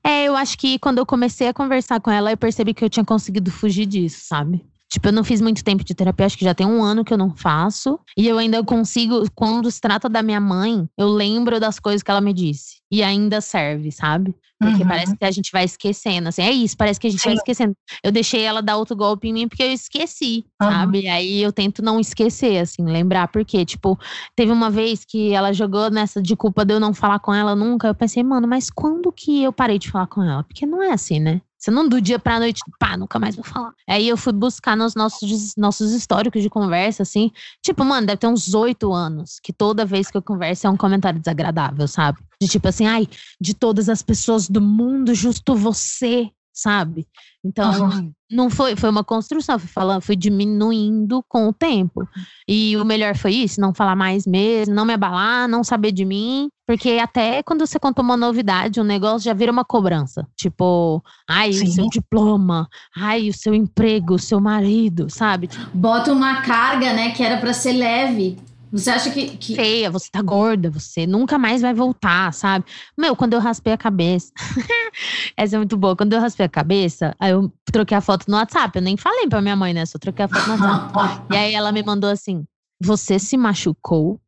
[0.03, 2.89] É, eu acho que quando eu comecei a conversar com ela, eu percebi que eu
[2.89, 4.63] tinha conseguido fugir disso, sabe?
[4.93, 7.11] Tipo, eu não fiz muito tempo de terapia, acho que já tem um ano que
[7.11, 7.99] eu não faço.
[8.15, 12.11] E eu ainda consigo, quando se trata da minha mãe, eu lembro das coisas que
[12.11, 12.75] ela me disse.
[12.91, 14.35] E ainda serve, sabe?
[14.59, 14.87] Porque uhum.
[14.87, 16.29] parece que a gente vai esquecendo.
[16.29, 17.29] Assim, é isso, parece que a gente Sim.
[17.29, 17.75] vai esquecendo.
[18.03, 20.69] Eu deixei ela dar outro golpe em mim porque eu esqueci, uhum.
[20.69, 21.07] sabe?
[21.07, 23.29] Aí eu tento não esquecer, assim, lembrar.
[23.29, 23.99] Porque, tipo,
[24.35, 27.55] teve uma vez que ela jogou nessa de culpa de eu não falar com ela
[27.55, 27.87] nunca.
[27.87, 30.43] Eu pensei, mano, mas quando que eu parei de falar com ela?
[30.43, 31.41] Porque não é assim, né?
[31.63, 33.71] Você não do dia pra noite, pá, nunca mais vou falar.
[33.87, 37.31] Aí eu fui buscar nos nossos, nossos históricos de conversa, assim.
[37.61, 40.75] Tipo, mano, deve ter uns oito anos que toda vez que eu converso é um
[40.75, 42.19] comentário desagradável, sabe?
[42.41, 43.07] De tipo assim, ai,
[43.39, 47.07] de todas as pessoas do mundo, justo você sabe?
[47.43, 48.13] Então, uhum.
[48.31, 52.07] não foi, foi uma construção, fui falando, fui diminuindo com o tempo.
[52.47, 56.05] E o melhor foi isso, não falar mais mesmo, não me abalar, não saber de
[56.05, 60.25] mim, porque até quando você conta uma novidade, um negócio já vira uma cobrança.
[60.37, 61.65] Tipo, ai, Sim.
[61.65, 65.49] o seu diploma, ai, o seu emprego, o seu marido, sabe?
[65.73, 68.37] Bota uma carga, né, que era para ser leve.
[68.73, 69.55] Você acha que, que.
[69.55, 72.65] Feia, você tá gorda, você nunca mais vai voltar, sabe?
[72.97, 74.31] Meu, quando eu raspei a cabeça.
[75.37, 75.95] Essa é muito boa.
[75.95, 78.75] Quando eu raspei a cabeça, aí eu troquei a foto no WhatsApp.
[78.75, 79.85] Eu nem falei pra minha mãe, né?
[79.85, 81.21] Só troquei a foto no WhatsApp.
[81.31, 82.43] e aí ela me mandou assim:
[82.81, 84.19] Você se machucou?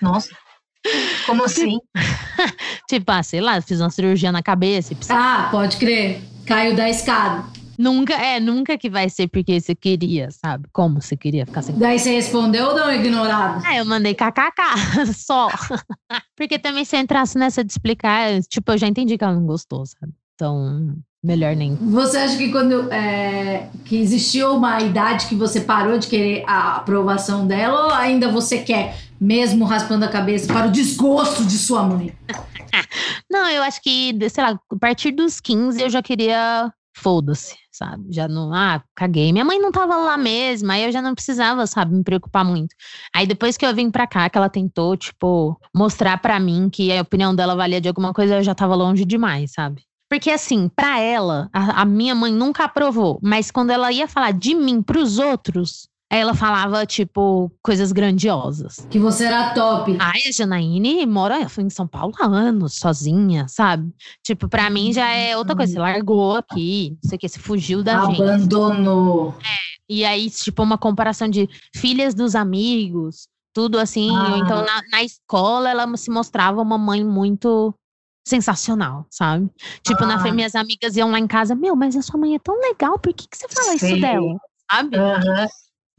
[0.00, 0.28] Nossa.
[1.26, 1.78] Como assim?
[2.88, 4.94] tipo, ah, sei lá, fiz uma cirurgia na cabeça.
[5.08, 6.22] Ah, pode crer.
[6.46, 7.44] Caiu da escada.
[7.78, 10.68] Nunca, é, nunca que vai ser porque você queria, sabe?
[10.72, 11.76] Como você queria ficar sem.
[11.76, 13.62] Daí você respondeu ou deu uma ignorada?
[13.64, 14.62] Ah, eu mandei kkk,
[15.14, 15.48] só.
[16.36, 19.84] porque também se entrasse nessa de explicar, tipo, eu já entendi que ela não gostou,
[19.86, 20.12] sabe?
[20.34, 21.74] Então, melhor nem.
[21.76, 26.76] Você acha que quando é, que existiu uma idade que você parou de querer a
[26.76, 31.82] aprovação dela ou ainda você quer, mesmo raspando a cabeça, para o desgosto de sua
[31.82, 32.12] mãe?
[33.30, 38.04] não, eu acho que, sei lá, a partir dos 15 eu já queria foda-se, sabe?
[38.10, 39.32] Já não, ah, caguei.
[39.32, 42.74] Minha mãe não tava lá mesmo, aí eu já não precisava, sabe, me preocupar muito.
[43.14, 46.96] Aí depois que eu vim pra cá, que ela tentou, tipo, mostrar para mim que
[46.96, 49.82] a opinião dela valia de alguma coisa, eu já tava longe demais, sabe?
[50.08, 54.32] Porque assim, para ela, a, a, minha mãe nunca aprovou, mas quando ela ia falar
[54.32, 58.86] de mim pros outros, ela falava, tipo, coisas grandiosas.
[58.90, 59.96] Que você era top.
[59.98, 63.92] Ai, a Janaíne mora em São Paulo há anos, sozinha, sabe?
[64.22, 65.72] Tipo, pra mim já é outra coisa.
[65.72, 68.38] Você largou aqui, não sei o que, você fugiu da Abandonou.
[68.38, 68.54] gente.
[68.54, 69.34] Abandonou.
[69.40, 69.74] É.
[69.88, 74.14] E aí, tipo, uma comparação de filhas dos amigos, tudo assim.
[74.16, 74.38] Ah.
[74.38, 77.74] Então, na, na escola, ela se mostrava uma mãe muito
[78.26, 79.50] sensacional, sabe?
[79.82, 80.06] Tipo, ah.
[80.06, 82.98] na, minhas amigas iam lá em casa, meu, mas a sua mãe é tão legal,
[82.98, 83.86] por que, que você fala Sim.
[83.86, 84.38] isso dela?
[84.70, 84.96] Sabe?
[84.96, 85.46] Uhum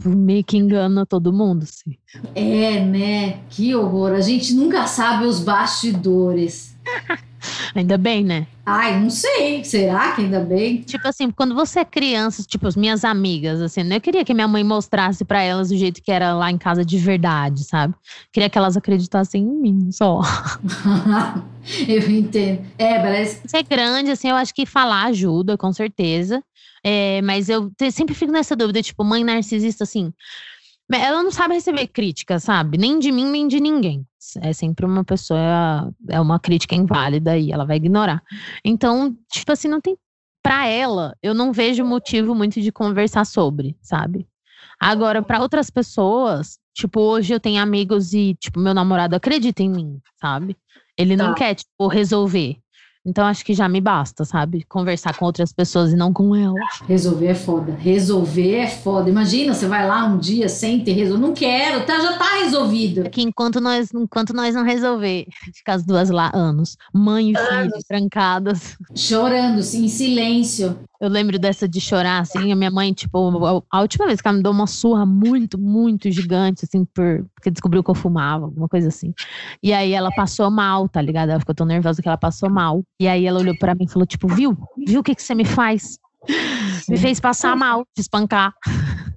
[0.04, 1.98] meio que engana todo mundo, assim.
[2.34, 3.40] É, né?
[3.50, 4.14] Que horror.
[4.14, 6.76] A gente nunca sabe os bastidores.
[7.74, 8.48] ainda bem, né?
[8.66, 9.64] Ai, não sei.
[9.64, 10.82] Será que ainda bem?
[10.82, 13.98] Tipo assim, quando você é criança, tipo, as minhas amigas, assim, né?
[13.98, 16.84] eu queria que minha mãe mostrasse para elas o jeito que era lá em casa
[16.84, 17.94] de verdade, sabe?
[18.34, 20.22] Queria que elas acreditassem em mim só.
[21.88, 22.66] eu entendo.
[22.78, 23.42] É, parece.
[23.46, 26.44] Você é grande, assim, eu acho que falar ajuda, com certeza.
[26.88, 30.13] É, mas eu sempre fico nessa dúvida, tipo, mãe narcisista, assim.
[30.93, 32.78] Ela não sabe receber crítica, sabe?
[32.78, 34.06] Nem de mim, nem de ninguém.
[34.39, 38.21] É sempre uma pessoa, é uma crítica inválida e ela vai ignorar.
[38.63, 39.98] Então, tipo assim, não tem.
[40.43, 44.28] Pra ela, eu não vejo motivo muito de conversar sobre, sabe?
[44.80, 49.69] Agora, para outras pessoas, tipo, hoje eu tenho amigos e, tipo, meu namorado acredita em
[49.71, 50.56] mim, sabe?
[50.95, 51.34] Ele não tá.
[51.34, 52.58] quer, tipo, resolver.
[53.06, 54.65] Então acho que já me basta, sabe?
[54.68, 56.56] Conversar com outras pessoas e não com ela.
[56.88, 57.76] Resolver é foda.
[57.76, 59.10] Resolver é foda.
[59.10, 61.28] Imagina, você vai lá um dia sem ter resolvido.
[61.28, 63.06] Não quero, tá, já tá resolvido.
[63.06, 67.36] É que enquanto nós, enquanto nós não resolver, ficar as duas lá anos, mãe e
[67.38, 68.76] filho, trancadas.
[68.96, 70.78] Chorando, em silêncio.
[71.00, 74.38] Eu lembro dessa de chorar, assim, a minha mãe, tipo, a última vez que ela
[74.38, 78.68] me deu uma surra muito, muito gigante, assim, por, porque descobriu que eu fumava, alguma
[78.68, 79.14] coisa assim.
[79.62, 81.30] E aí ela passou mal, tá ligado?
[81.30, 82.82] Ela ficou tão nervosa que ela passou mal.
[83.00, 84.58] E aí ela olhou para mim e falou, tipo, viu?
[84.88, 86.00] Viu o que, que você me faz?
[86.90, 88.54] Me fez passar mal, te espancar.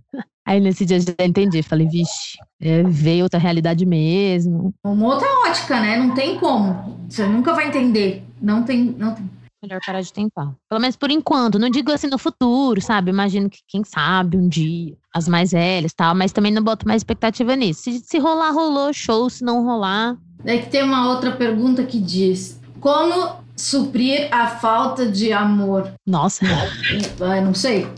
[0.48, 4.72] Aí nesse dia eu já entendi, falei, vixe, é, veio outra realidade mesmo.
[4.82, 5.98] Uma outra ótica, né?
[5.98, 7.06] Não tem como.
[7.06, 8.24] Você nunca vai entender.
[8.40, 9.28] Não tem, não tem.
[9.62, 10.54] Melhor parar de tentar.
[10.68, 11.58] Pelo menos por enquanto.
[11.58, 13.10] Não digo assim no futuro, sabe?
[13.10, 17.00] Imagino que, quem sabe, um dia, as mais velhas tal, mas também não boto mais
[17.00, 17.82] expectativa nisso.
[17.82, 19.28] Se, se rolar, rolou, show.
[19.28, 20.16] Se não rolar.
[20.44, 25.92] É que tem uma outra pergunta que diz: Como suprir a falta de amor?
[26.06, 26.44] Nossa.
[27.18, 27.88] Eu não sei.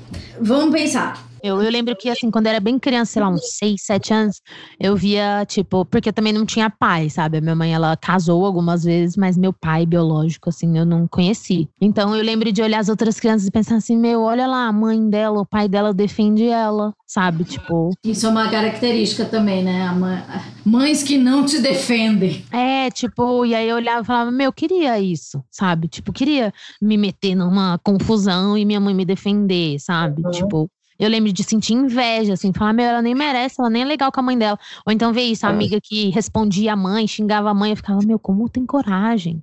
[0.41, 1.30] Vamos pensar.
[1.43, 4.15] Eu, eu lembro que, assim, quando eu era bem criança, sei lá, uns 6, 7
[4.15, 4.41] anos,
[4.79, 7.39] eu via, tipo, porque também não tinha pai, sabe?
[7.39, 11.69] A minha mãe, ela casou algumas vezes, mas meu pai biológico, assim, eu não conheci.
[11.81, 14.73] Então eu lembro de olhar as outras crianças e pensar assim, meu, olha lá, a
[14.73, 17.45] mãe dela, o pai dela defende ela, sabe?
[17.45, 17.91] Tipo.
[18.05, 19.91] Isso é uma característica também, né?
[19.93, 20.23] Mãe...
[20.65, 22.45] Mães que não te defendem.
[22.53, 25.89] É, tipo, e aí eu olhava e falava, meu, queria isso, sabe?
[25.89, 30.23] Tipo, queria me meter numa confusão e minha mãe me defender, sabe?
[30.25, 30.31] Uhum.
[30.31, 33.85] Tipo, eu lembro de sentir inveja, assim, falar, meu, ela nem merece, ela nem é
[33.87, 34.59] legal com a mãe dela.
[34.87, 35.53] Ou então ver isso, a é.
[35.53, 39.43] amiga que respondia a mãe, xingava a mãe, eu ficava, meu, como tem coragem?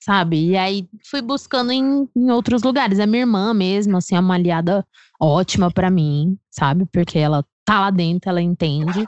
[0.00, 0.48] Sabe?
[0.50, 2.98] E aí fui buscando em, em outros lugares.
[2.98, 4.84] A minha irmã mesmo, assim, é uma aliada
[5.20, 6.86] ótima para mim, sabe?
[6.92, 9.06] Porque ela tá lá dentro, ela entende.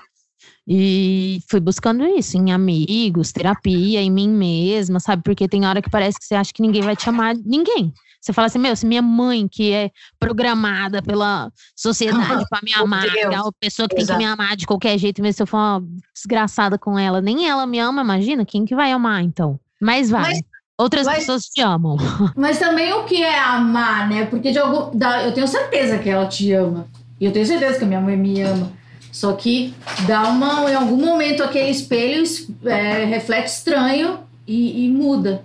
[0.67, 5.23] E fui buscando isso em amigos, terapia, em mim mesma, sabe?
[5.25, 7.93] Porque tem hora que parece que você acha que ninguém vai te amar, ninguém.
[8.21, 13.07] Você fala assim, meu, se minha mãe, que é programada pela sociedade para me amar,
[13.07, 14.07] é a pessoa que Exato.
[14.07, 15.83] tem que me amar de qualquer jeito, mesmo se eu for uma
[16.15, 19.59] desgraçada com ela, nem ela me ama, imagina, quem que vai amar, então?
[19.81, 20.23] Mas vai.
[20.23, 20.43] Mas,
[20.81, 21.97] Outras mas, pessoas te amam.
[22.37, 24.27] Mas também o que é amar, né?
[24.27, 26.87] Porque de algum, eu tenho certeza que ela te ama.
[27.21, 28.71] E eu tenho certeza que a minha mãe me ama.
[29.11, 29.75] Só que
[30.07, 32.23] dá uma, em algum momento aquele espelho
[32.65, 35.45] é, reflete estranho e, e muda.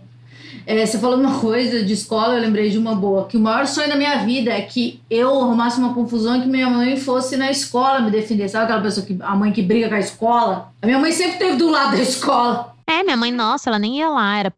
[0.65, 3.27] É, você falou uma coisa de escola, eu lembrei de uma boa.
[3.27, 6.47] Que o maior sonho da minha vida é que eu arrumasse uma confusão e que
[6.47, 8.47] minha mãe fosse na escola me defender.
[8.47, 10.71] Sabe aquela pessoa que a mãe que briga com a escola?
[10.81, 12.73] A minha mãe sempre esteve do lado da escola.
[12.87, 14.53] É, minha mãe, nossa, ela nem ia lá, era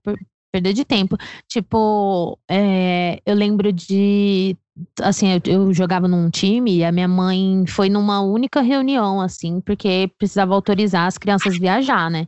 [0.55, 1.17] perda de tempo.
[1.47, 4.57] Tipo, é, eu lembro de
[5.01, 9.61] assim, eu, eu, jogava num time e a minha mãe foi numa única reunião, assim,
[9.61, 12.27] porque precisava autorizar as crianças viajar, né?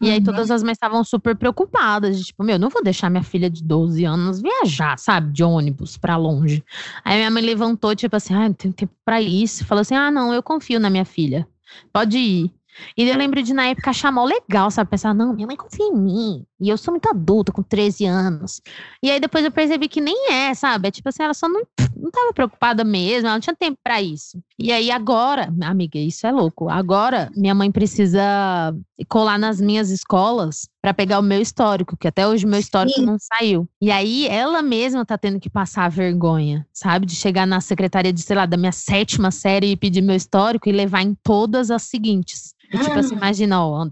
[0.00, 0.12] E uhum.
[0.12, 3.50] aí todas as mães estavam super preocupadas, de, tipo, meu, não vou deixar minha filha
[3.50, 6.64] de 12 anos viajar, sabe, de ônibus para longe.
[7.04, 9.64] Aí minha mãe levantou, tipo assim, ah, não tenho tempo pra isso.
[9.64, 11.46] Falou assim: ah, não, eu confio na minha filha.
[11.92, 12.52] Pode ir.
[12.96, 14.90] E eu lembro de, na época, achar mal legal, sabe?
[14.90, 16.46] Pensar, não, minha mãe confia em mim.
[16.60, 18.60] E eu sou muito adulta, com 13 anos.
[19.02, 20.88] E aí depois eu percebi que nem é, sabe?
[20.88, 21.62] É tipo assim, ela só não,
[21.96, 24.38] não tava preocupada mesmo, ela não tinha tempo para isso.
[24.58, 26.68] E aí agora, amiga, isso é louco.
[26.68, 28.74] Agora, minha mãe precisa
[29.08, 33.00] colar nas minhas escolas para pegar o meu histórico, que até hoje o meu histórico
[33.00, 33.06] Sim.
[33.06, 33.68] não saiu.
[33.80, 37.06] E aí ela mesma tá tendo que passar a vergonha, sabe?
[37.06, 40.68] De chegar na secretaria de, sei lá, da minha sétima série e pedir meu histórico
[40.68, 42.54] e levar em todas as seguintes.
[42.72, 43.18] E, tipo assim, ah.
[43.18, 43.88] imagina, ó,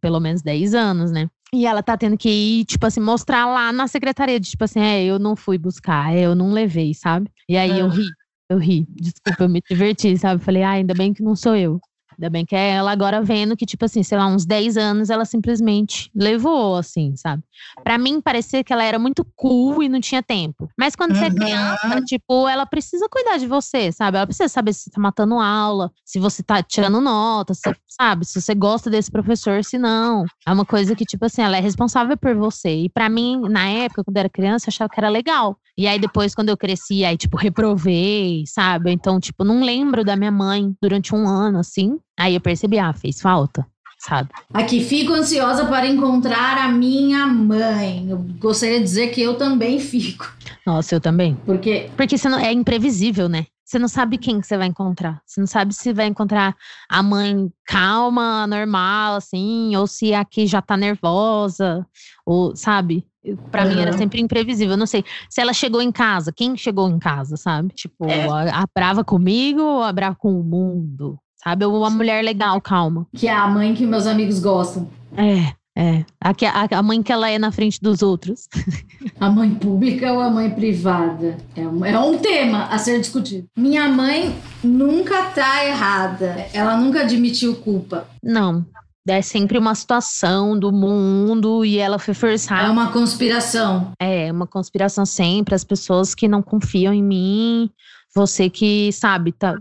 [0.00, 1.28] pelo menos 10 anos, né?
[1.54, 4.80] E ela tá tendo que ir, tipo assim, mostrar lá na secretaria, de, tipo assim,
[4.80, 7.30] é, eu não fui buscar, é, eu não levei, sabe?
[7.48, 7.90] E aí eu ah.
[7.90, 8.06] ri,
[8.50, 8.86] eu ri.
[8.90, 10.44] Desculpa, eu me diverti, sabe?
[10.44, 11.80] Falei, ah, ainda bem que não sou eu.
[12.18, 15.08] Ainda bem que é ela agora vendo que, tipo assim, sei lá, uns 10 anos
[15.08, 17.44] ela simplesmente levou, assim, sabe?
[17.84, 20.68] Para mim, parecia que ela era muito cool e não tinha tempo.
[20.76, 21.18] Mas quando uhum.
[21.18, 24.16] você é criança, tipo, ela precisa cuidar de você, sabe?
[24.16, 28.24] Ela precisa saber se você tá matando aula, se você tá tirando nota, se, sabe?
[28.24, 30.24] Se você gosta desse professor, se não.
[30.44, 32.70] É uma coisa que, tipo assim, ela é responsável por você.
[32.70, 35.56] E para mim, na época, quando eu era criança, eu achava que era legal.
[35.76, 38.90] E aí depois, quando eu cresci, aí, tipo, reprovei, sabe?
[38.90, 41.96] Então, tipo, não lembro da minha mãe durante um ano, assim.
[42.18, 43.64] Aí eu percebi, ah, fez falta,
[43.98, 44.30] sabe?
[44.52, 48.10] Aqui, fico ansiosa para encontrar a minha mãe.
[48.10, 50.30] Eu gostaria de dizer que eu também fico.
[50.66, 51.36] Nossa, eu também.
[51.46, 51.88] Porque.
[51.96, 53.46] Porque você não, é imprevisível, né?
[53.64, 55.20] Você não sabe quem que você vai encontrar.
[55.26, 56.56] Você não sabe se vai encontrar
[56.88, 61.86] a mãe calma, normal, assim, ou se aqui já tá nervosa,
[62.24, 63.06] ou, sabe?
[63.50, 63.74] Para uhum.
[63.74, 64.72] mim era sempre imprevisível.
[64.72, 67.74] Eu não sei se ela chegou em casa, quem chegou em casa, sabe?
[67.74, 68.26] Tipo, é.
[68.26, 71.18] a, a brava comigo ou a brava com o mundo?
[71.42, 71.64] Sabe?
[71.64, 73.06] Ou uma mulher legal, calma.
[73.14, 74.88] Que é a mãe que meus amigos gostam.
[75.16, 76.04] É, é.
[76.20, 78.48] A, a, a mãe que ela é na frente dos outros.
[79.20, 81.36] A mãe pública ou a mãe privada?
[81.56, 83.48] É um, é um tema a ser discutido.
[83.56, 86.46] Minha mãe nunca tá errada.
[86.52, 88.06] Ela nunca admitiu culpa.
[88.22, 88.64] Não
[89.10, 92.66] é sempre uma situação do mundo e ela foi forçada.
[92.66, 93.92] É uma conspiração.
[93.98, 95.54] É, uma conspiração sempre.
[95.54, 97.70] As pessoas que não confiam em mim,
[98.14, 99.56] você que sabe, tá,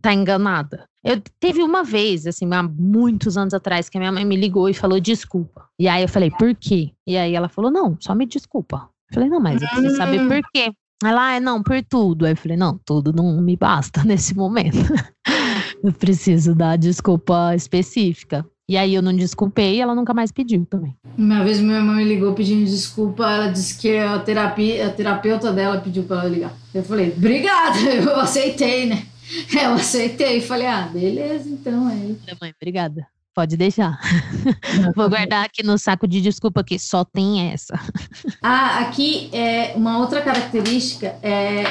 [0.00, 0.86] tá enganada.
[1.06, 4.68] Eu teve uma vez, assim, há muitos anos atrás, que a minha mãe me ligou
[4.68, 5.64] e falou desculpa.
[5.78, 6.90] E aí eu falei, por quê?
[7.06, 8.88] E aí ela falou, não, só me desculpa.
[9.08, 10.72] Eu falei, não, mas eu preciso saber por quê.
[11.04, 12.26] Ela, ah, não, por tudo.
[12.26, 14.78] Aí eu falei, não, tudo não me basta nesse momento.
[15.84, 18.44] eu preciso dar desculpa específica.
[18.68, 20.92] E aí eu não desculpei e ela nunca mais pediu também.
[21.16, 25.52] Uma vez minha mãe me ligou pedindo desculpa, ela disse que a, terapia, a terapeuta
[25.52, 26.52] dela pediu para ela ligar.
[26.74, 29.06] Eu falei, obrigada, eu aceitei, né?
[29.52, 32.20] Eu aceitei, falei, ah, beleza, então é isso.
[32.40, 33.06] Mãe, obrigada.
[33.34, 33.98] Pode deixar.
[34.96, 37.78] Vou guardar aqui no saco de desculpa que só tem essa.
[38.42, 41.64] Ah, aqui é uma outra característica é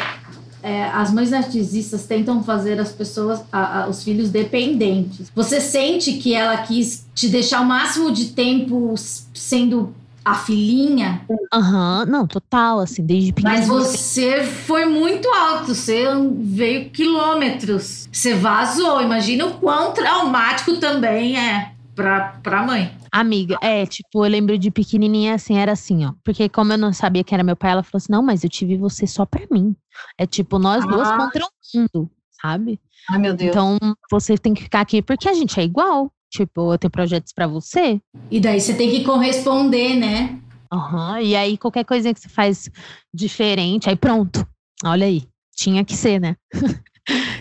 [0.65, 5.31] é, as mães narcisistas tentam fazer as pessoas, a, a, os filhos dependentes.
[5.35, 8.95] Você sente que ela quis te deixar o máximo de tempo
[9.31, 9.93] sendo
[10.25, 11.21] a filhinha?
[11.53, 13.55] Aham, uhum, não, total, assim, desde pequeno.
[13.55, 16.05] Mas você foi muito alto, você
[16.39, 18.09] veio quilômetros.
[18.11, 19.01] Você vazou.
[19.01, 22.91] Imagina o quão traumático também é pra, pra mãe.
[23.11, 26.13] Amiga, é, tipo, eu lembro de pequenininha assim, era assim, ó.
[26.23, 28.49] Porque como eu não sabia que era meu pai, ela falou assim: não, mas eu
[28.49, 29.75] tive você só pra mim.
[30.17, 30.87] É tipo, nós ah.
[30.87, 32.11] duas contra o mundo,
[32.41, 32.79] sabe?
[33.09, 33.51] Ai, meu Deus.
[33.51, 33.77] Então,
[34.11, 36.11] você tem que ficar aqui porque a gente é igual.
[36.35, 38.01] Tipo, eu tenho projetos para você.
[38.29, 40.37] E daí você tem que corresponder, né?
[40.69, 41.13] Aham.
[41.13, 41.21] Uhum.
[41.21, 42.69] E aí, qualquer coisinha que você faz
[43.13, 44.45] diferente, aí pronto.
[44.83, 45.23] Olha aí.
[45.55, 46.35] Tinha que ser, né?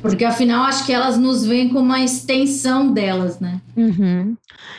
[0.01, 3.61] Porque afinal acho que elas nos veem como uma extensão delas, né?
[3.77, 4.37] Uhum.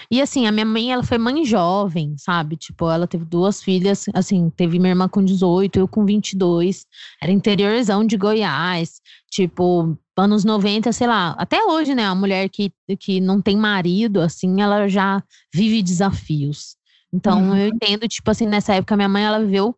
[0.09, 2.55] E assim, a minha mãe, ela foi mãe jovem, sabe?
[2.55, 6.85] Tipo, ela teve duas filhas, assim, teve minha irmã com 18, eu com 22.
[7.21, 9.01] Era interiorzão de Goiás.
[9.29, 12.05] Tipo, anos 90, sei lá, até hoje, né?
[12.05, 16.75] A mulher que, que não tem marido, assim, ela já vive desafios.
[17.13, 17.55] Então, uhum.
[17.55, 19.75] eu entendo, tipo assim, nessa época, minha mãe, ela viveu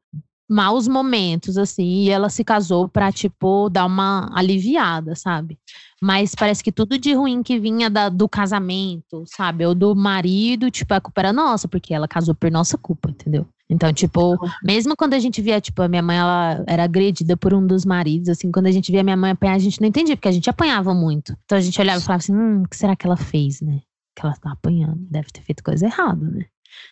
[0.50, 5.60] maus momentos, assim, e ela se casou pra, tipo, dar uma aliviada, sabe?
[6.02, 9.66] Mas parece que tudo de ruim que vinha da, do casamento, sabe?
[9.66, 13.46] Ou do marido, tipo, a culpa era nossa, porque ela casou por nossa culpa, entendeu?
[13.70, 17.54] Então, tipo, mesmo quando a gente via, tipo, a minha mãe, ela era agredida por
[17.54, 20.16] um dos maridos, assim, quando a gente via minha mãe apanhar, a gente não entendia,
[20.16, 21.36] porque a gente apanhava muito.
[21.44, 23.82] Então a gente olhava e falava assim, hum, o que será que ela fez, né?
[24.16, 26.46] Que ela tá apanhando, deve ter feito coisa errada, né?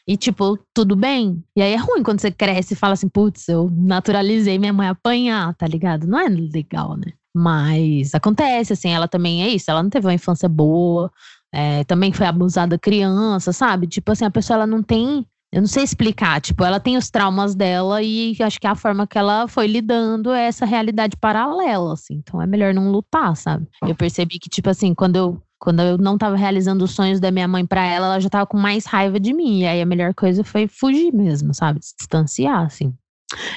[0.08, 1.44] E, tipo, tudo bem.
[1.56, 4.88] E aí é ruim quando você cresce e fala assim, putz, eu naturalizei minha mãe
[4.88, 6.08] apanhar, tá ligado?
[6.08, 7.14] Não é legal, né?
[7.34, 11.12] Mas acontece, assim, ela também é isso, ela não teve uma infância boa,
[11.54, 13.88] é, também foi abusada criança, sabe?
[13.88, 15.26] Tipo assim, a pessoa ela não tem.
[15.56, 19.08] Eu não sei explicar, tipo, ela tem os traumas dela e acho que a forma
[19.08, 22.16] que ela foi lidando é essa realidade paralela, assim.
[22.16, 23.66] Então é melhor não lutar, sabe?
[23.82, 27.32] Eu percebi que, tipo assim, quando eu quando eu não estava realizando os sonhos da
[27.32, 29.62] minha mãe para ela, ela já estava com mais raiva de mim.
[29.62, 31.80] E aí a melhor coisa foi fugir mesmo, sabe?
[31.82, 32.94] Se distanciar, assim.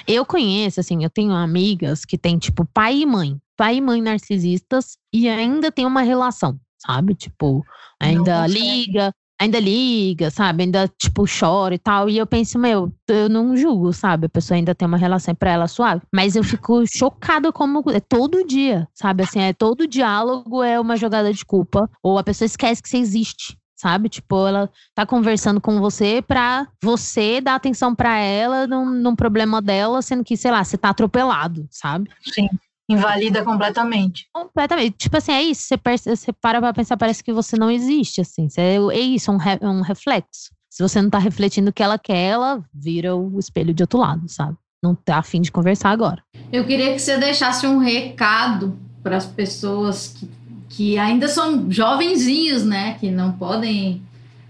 [0.07, 3.37] Eu conheço, assim, eu tenho amigas que têm, tipo, pai e mãe.
[3.57, 7.17] Pai e mãe narcisistas e ainda tem uma relação, sabe?
[7.17, 7.65] Tipo,
[8.01, 10.65] ainda liga, ainda liga, sabe?
[10.65, 12.09] Ainda, tipo, chora e tal.
[12.09, 14.27] E eu penso, meu, eu não julgo, sabe?
[14.27, 16.03] A pessoa ainda tem uma relação pra ela suave.
[16.13, 19.23] Mas eu fico chocada como é todo dia, sabe?
[19.23, 21.89] Assim, é todo diálogo é uma jogada de culpa.
[22.03, 23.57] Ou a pessoa esquece que você existe.
[23.77, 24.09] Sabe?
[24.09, 29.63] Tipo, ela tá conversando com você pra você dar atenção para ela num, num problema
[29.63, 32.11] dela, sendo que, sei lá, você tá atropelado, sabe?
[32.25, 32.49] Sim
[32.89, 34.29] invalida completamente.
[34.33, 34.97] Completamente.
[34.97, 35.63] Tipo assim, é isso.
[35.63, 38.49] Você, perce, você para pra pensar, parece que você não existe, assim.
[38.49, 40.51] Você, é isso, um, re, um reflexo.
[40.71, 43.99] Se você não tá refletindo o que ela quer, ela vira o espelho de outro
[43.99, 44.57] lado, sabe?
[44.83, 46.23] Não tá afim de conversar agora.
[46.53, 50.31] Eu queria que você deixasse um recado para as pessoas que,
[50.69, 52.95] que ainda são jovenzinhos, né?
[53.01, 54.03] Que não podem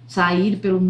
[0.06, 0.80] sair pelo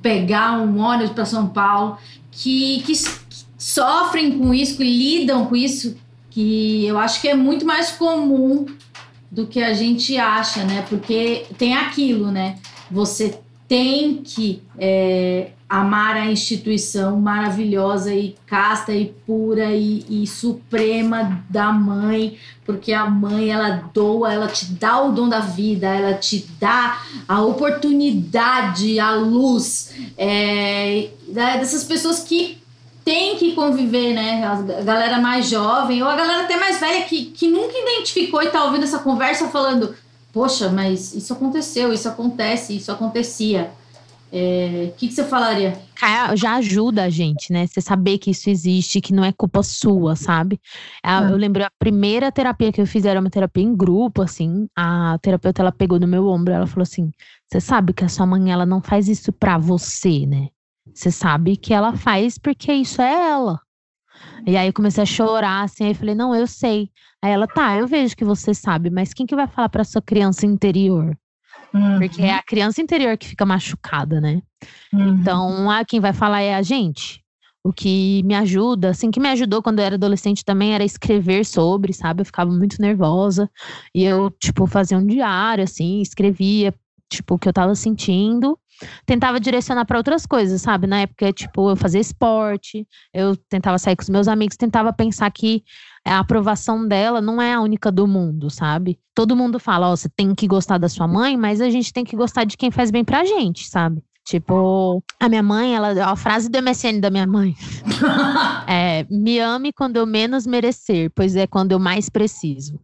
[0.00, 1.98] pegar um ônibus para São Paulo,
[2.30, 5.96] que, que, que sofrem com isso, que lidam com isso,
[6.34, 8.66] que eu acho que é muito mais comum
[9.30, 10.84] do que a gente acha, né?
[10.88, 12.58] Porque tem aquilo, né?
[12.90, 21.44] Você tem que é, amar a instituição maravilhosa e casta e pura e, e, suprema
[21.48, 26.14] da mãe, porque a mãe ela doa, ela te dá o dom da vida, ela
[26.14, 32.58] te dá a oportunidade, a luz é, dessas pessoas que
[33.04, 34.42] tem que conviver, né?
[34.44, 38.48] A galera mais jovem, ou a galera até mais velha que, que nunca identificou e
[38.48, 39.94] tá ouvindo essa conversa falando:
[40.32, 43.70] Poxa, mas isso aconteceu, isso acontece, isso acontecia.
[44.32, 45.78] O é, que, que você falaria?
[46.34, 47.68] Já ajuda a gente, né?
[47.68, 50.60] Você saber que isso existe, que não é culpa sua, sabe?
[51.04, 51.22] Ah.
[51.30, 54.66] Eu lembro a primeira terapia que eu fiz era uma terapia em grupo, assim.
[54.76, 57.12] A terapeuta ela pegou no meu ombro, ela falou assim:
[57.46, 60.48] "Você sabe que a sua mãe ela não faz isso para você, né?
[60.92, 63.60] Você sabe que ela faz porque isso é ela.
[64.46, 66.90] E aí eu comecei a chorar, assim, aí eu falei, não, eu sei.
[67.22, 70.02] Aí ela, tá, eu vejo que você sabe, mas quem que vai falar pra sua
[70.02, 71.16] criança interior?
[71.72, 71.98] Uhum.
[71.98, 74.42] Porque é a criança interior que fica machucada, né?
[74.92, 75.08] Uhum.
[75.08, 77.22] Então, a quem vai falar é a gente.
[77.64, 81.46] O que me ajuda, assim, que me ajudou quando eu era adolescente também era escrever
[81.46, 82.20] sobre, sabe?
[82.20, 83.50] Eu ficava muito nervosa.
[83.94, 86.74] E eu, tipo, fazia um diário, assim, escrevia,
[87.10, 88.58] tipo, o que eu tava sentindo
[89.06, 90.86] tentava direcionar para outras coisas, sabe?
[90.86, 95.30] Na época, tipo, eu fazia esporte, eu tentava sair com os meus amigos, tentava pensar
[95.30, 95.62] que
[96.04, 98.98] a aprovação dela não é a única do mundo, sabe?
[99.14, 101.92] Todo mundo fala, ó, oh, você tem que gostar da sua mãe, mas a gente
[101.92, 104.02] tem que gostar de quem faz bem pra gente, sabe?
[104.24, 107.54] Tipo, a minha mãe, ela, a frase do MSN da minha mãe
[108.66, 112.80] é: me ame quando eu menos merecer, pois é quando eu mais preciso.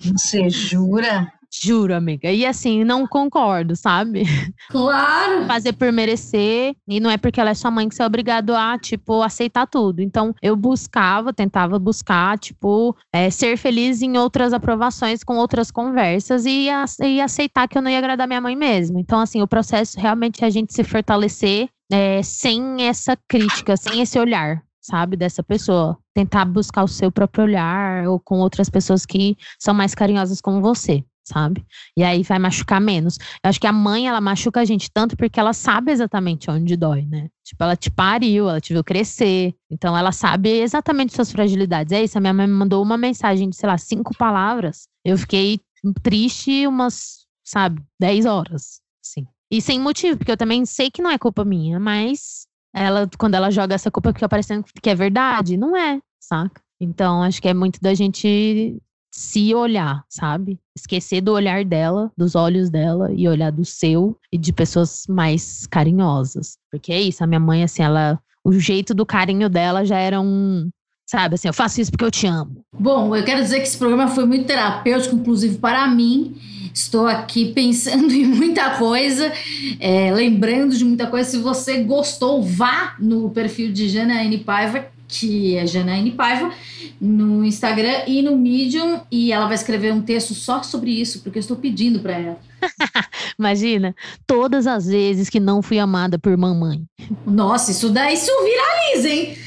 [0.00, 1.32] Você jura?
[1.60, 2.30] Juro, amiga.
[2.30, 4.24] E assim, não concordo, sabe?
[4.70, 5.44] Claro!
[5.48, 6.74] Fazer por merecer.
[6.86, 9.66] E não é porque ela é sua mãe que você é obrigado a, tipo, aceitar
[9.66, 10.00] tudo.
[10.00, 16.46] Então, eu buscava, tentava buscar, tipo, é, ser feliz em outras aprovações, com outras conversas
[16.46, 16.68] e,
[17.02, 18.98] e aceitar que eu não ia agradar minha mãe mesmo.
[18.98, 24.00] Então, assim, o processo realmente é a gente se fortalecer é, sem essa crítica, sem
[24.00, 25.98] esse olhar, sabe, dessa pessoa.
[26.14, 30.60] Tentar buscar o seu próprio olhar ou com outras pessoas que são mais carinhosas como
[30.60, 31.64] você sabe?
[31.96, 33.18] E aí vai machucar menos.
[33.44, 36.76] Eu acho que a mãe, ela machuca a gente tanto porque ela sabe exatamente onde
[36.76, 37.28] dói, né?
[37.44, 39.54] Tipo, ela te pariu, ela te viu crescer.
[39.70, 41.92] Então, ela sabe exatamente suas fragilidades.
[41.92, 44.88] É isso, a minha mãe me mandou uma mensagem de, sei lá, cinco palavras.
[45.04, 45.60] Eu fiquei
[46.02, 49.26] triste umas, sabe, dez horas, assim.
[49.50, 53.34] E sem motivo, porque eu também sei que não é culpa minha, mas ela, quando
[53.34, 55.56] ela joga essa culpa, fica parecendo que é verdade.
[55.56, 56.60] Não é, saca?
[56.80, 60.58] Então, acho que é muito da gente se olhar, sabe?
[60.76, 65.66] Esquecer do olhar dela, dos olhos dela e olhar do seu e de pessoas mais
[65.66, 66.56] carinhosas.
[66.70, 68.18] Porque é isso, a minha mãe, assim, ela.
[68.44, 70.68] O jeito do carinho dela já era um.
[71.08, 72.62] Sabe, assim, eu faço isso porque eu te amo.
[72.78, 76.36] Bom, eu quero dizer que esse programa foi muito terapêutico, inclusive para mim.
[76.72, 79.32] Estou aqui pensando em muita coisa,
[79.80, 81.28] é, lembrando de muita coisa.
[81.28, 86.52] Se você gostou, vá no perfil de Janaíne Paiva que é Janaíne Paiva,
[87.00, 89.00] no Instagram e no Medium.
[89.10, 92.38] E ela vai escrever um texto só sobre isso, porque eu estou pedindo para ela.
[93.38, 93.96] Imagina,
[94.26, 96.82] todas as vezes que não fui amada por mamãe.
[97.26, 99.38] Nossa, isso daí isso viraliza, hein?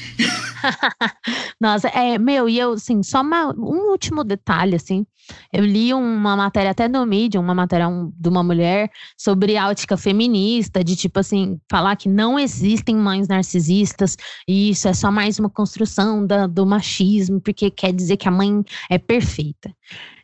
[1.60, 5.06] Nossa, é, meu, e eu, assim, só uma, um último detalhe, assim.
[5.52, 9.96] Eu li uma matéria até no Medium, uma matéria um, de uma mulher sobre áutica
[9.96, 14.16] feminista, de tipo assim, falar que não existem mães narcisistas,
[14.48, 18.32] e isso é só mais uma construção da, do machismo, porque quer dizer que a
[18.32, 19.72] mãe é perfeita.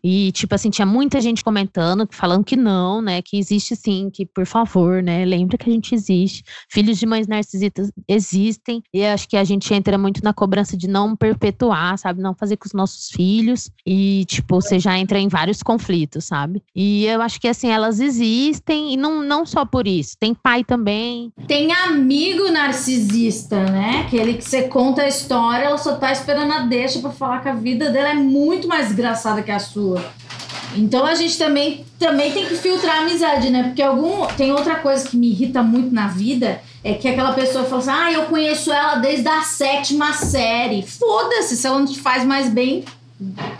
[0.02, 3.20] E, tipo assim, tinha muita gente comentando, falando que não, né?
[3.20, 5.24] Que existe sim, que por favor, né?
[5.24, 6.44] Lembra que a gente existe.
[6.70, 8.82] Filhos de mães narcisistas existem.
[8.92, 12.20] E acho que a gente entra muito na cobrança de não perpetuar, sabe?
[12.20, 13.70] Não fazer com os nossos filhos.
[13.84, 16.62] E, tipo, você já entra em vários conflitos, sabe?
[16.74, 18.92] E eu acho que, assim, elas existem.
[18.92, 20.16] E não, não só por isso.
[20.20, 21.32] Tem pai também.
[21.46, 24.04] Tem amigo narcisista, né?
[24.06, 27.48] Aquele que você conta a história, ela só tá esperando a deixa pra falar que
[27.48, 30.04] a vida dela é muito mais engraçada que a sua.
[30.76, 33.64] Então a gente também, também tem que filtrar a amizade, né?
[33.64, 37.64] Porque algum tem outra coisa que me irrita muito na vida é que aquela pessoa
[37.64, 40.82] fala assim: "Ah, eu conheço ela desde a sétima série".
[40.82, 42.84] Foda-se, se ela não te faz mais bem,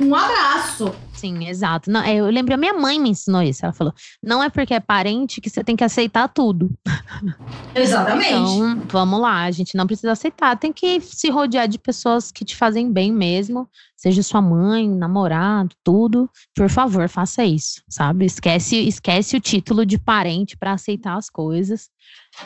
[0.00, 0.92] um abraço.
[1.18, 1.90] Sim, exato.
[1.90, 3.64] Não, eu lembro, a minha mãe me ensinou isso.
[3.64, 3.92] Ela falou:
[4.22, 6.70] não é porque é parente que você tem que aceitar tudo.
[7.74, 8.28] Exatamente.
[8.28, 10.56] Então, vamos lá, a gente não precisa aceitar.
[10.56, 15.74] Tem que se rodear de pessoas que te fazem bem mesmo, seja sua mãe, namorado,
[15.82, 16.30] tudo.
[16.54, 18.24] Por favor, faça isso, sabe?
[18.24, 21.90] Esquece, esquece o título de parente para aceitar as coisas.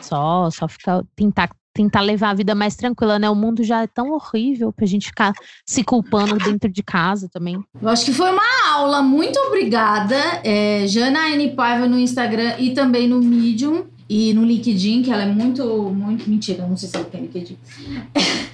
[0.01, 3.29] Só, só ficar tentar tentar levar a vida mais tranquila, né?
[3.29, 5.33] O mundo já é tão horrível pra gente ficar
[5.65, 7.61] se culpando dentro de casa também.
[7.81, 9.01] Eu acho que foi uma aula.
[9.01, 10.15] Muito obrigada.
[10.43, 13.85] É, Janaíne Paiva no Instagram e também no Medium.
[14.09, 16.29] E no LinkedIn, que ela é muito, muito.
[16.29, 17.57] Mentira, não sei se ela tem LinkedIn.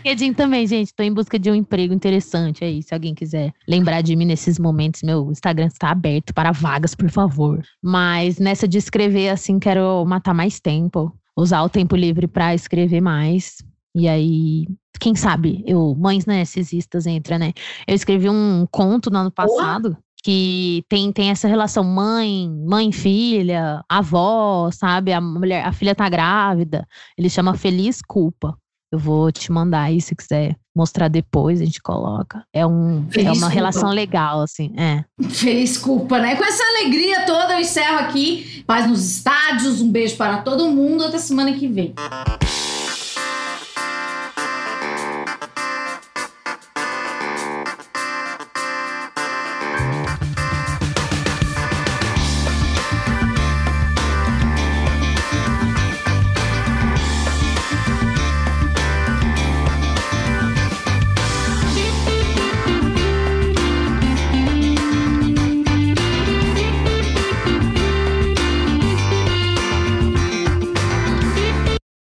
[0.05, 0.88] LinkedIn também, gente.
[0.88, 2.82] Estou em busca de um emprego interessante aí.
[2.84, 7.09] Se alguém quiser lembrar de mim nesses momentos, meu Instagram está aberto para vagas, por
[7.09, 7.61] favor.
[7.82, 13.02] Mas nessa de escrever, assim, quero matar mais tempo usar o tempo livre para escrever
[13.02, 13.58] mais.
[13.96, 14.68] E aí,
[15.00, 17.54] quem sabe, eu, mães narcisistas entra, né?
[17.88, 19.98] Eu escrevi um conto no ano passado.
[20.22, 25.14] Que tem, tem essa relação mãe, mãe, filha, avó, sabe?
[25.14, 26.86] A mulher, a filha tá grávida.
[27.18, 28.58] Ele chama Feliz Culpa.
[28.92, 32.44] Eu vou te mandar aí se quiser mostrar depois, a gente coloca.
[32.54, 33.48] É, um, é uma culpa.
[33.48, 34.74] relação legal, assim.
[34.78, 35.04] É.
[35.30, 36.36] Feliz culpa, né?
[36.36, 38.64] Com essa alegria toda, eu encerro aqui.
[38.66, 41.04] Paz nos estádios, um beijo para todo mundo.
[41.04, 41.94] Até semana que vem.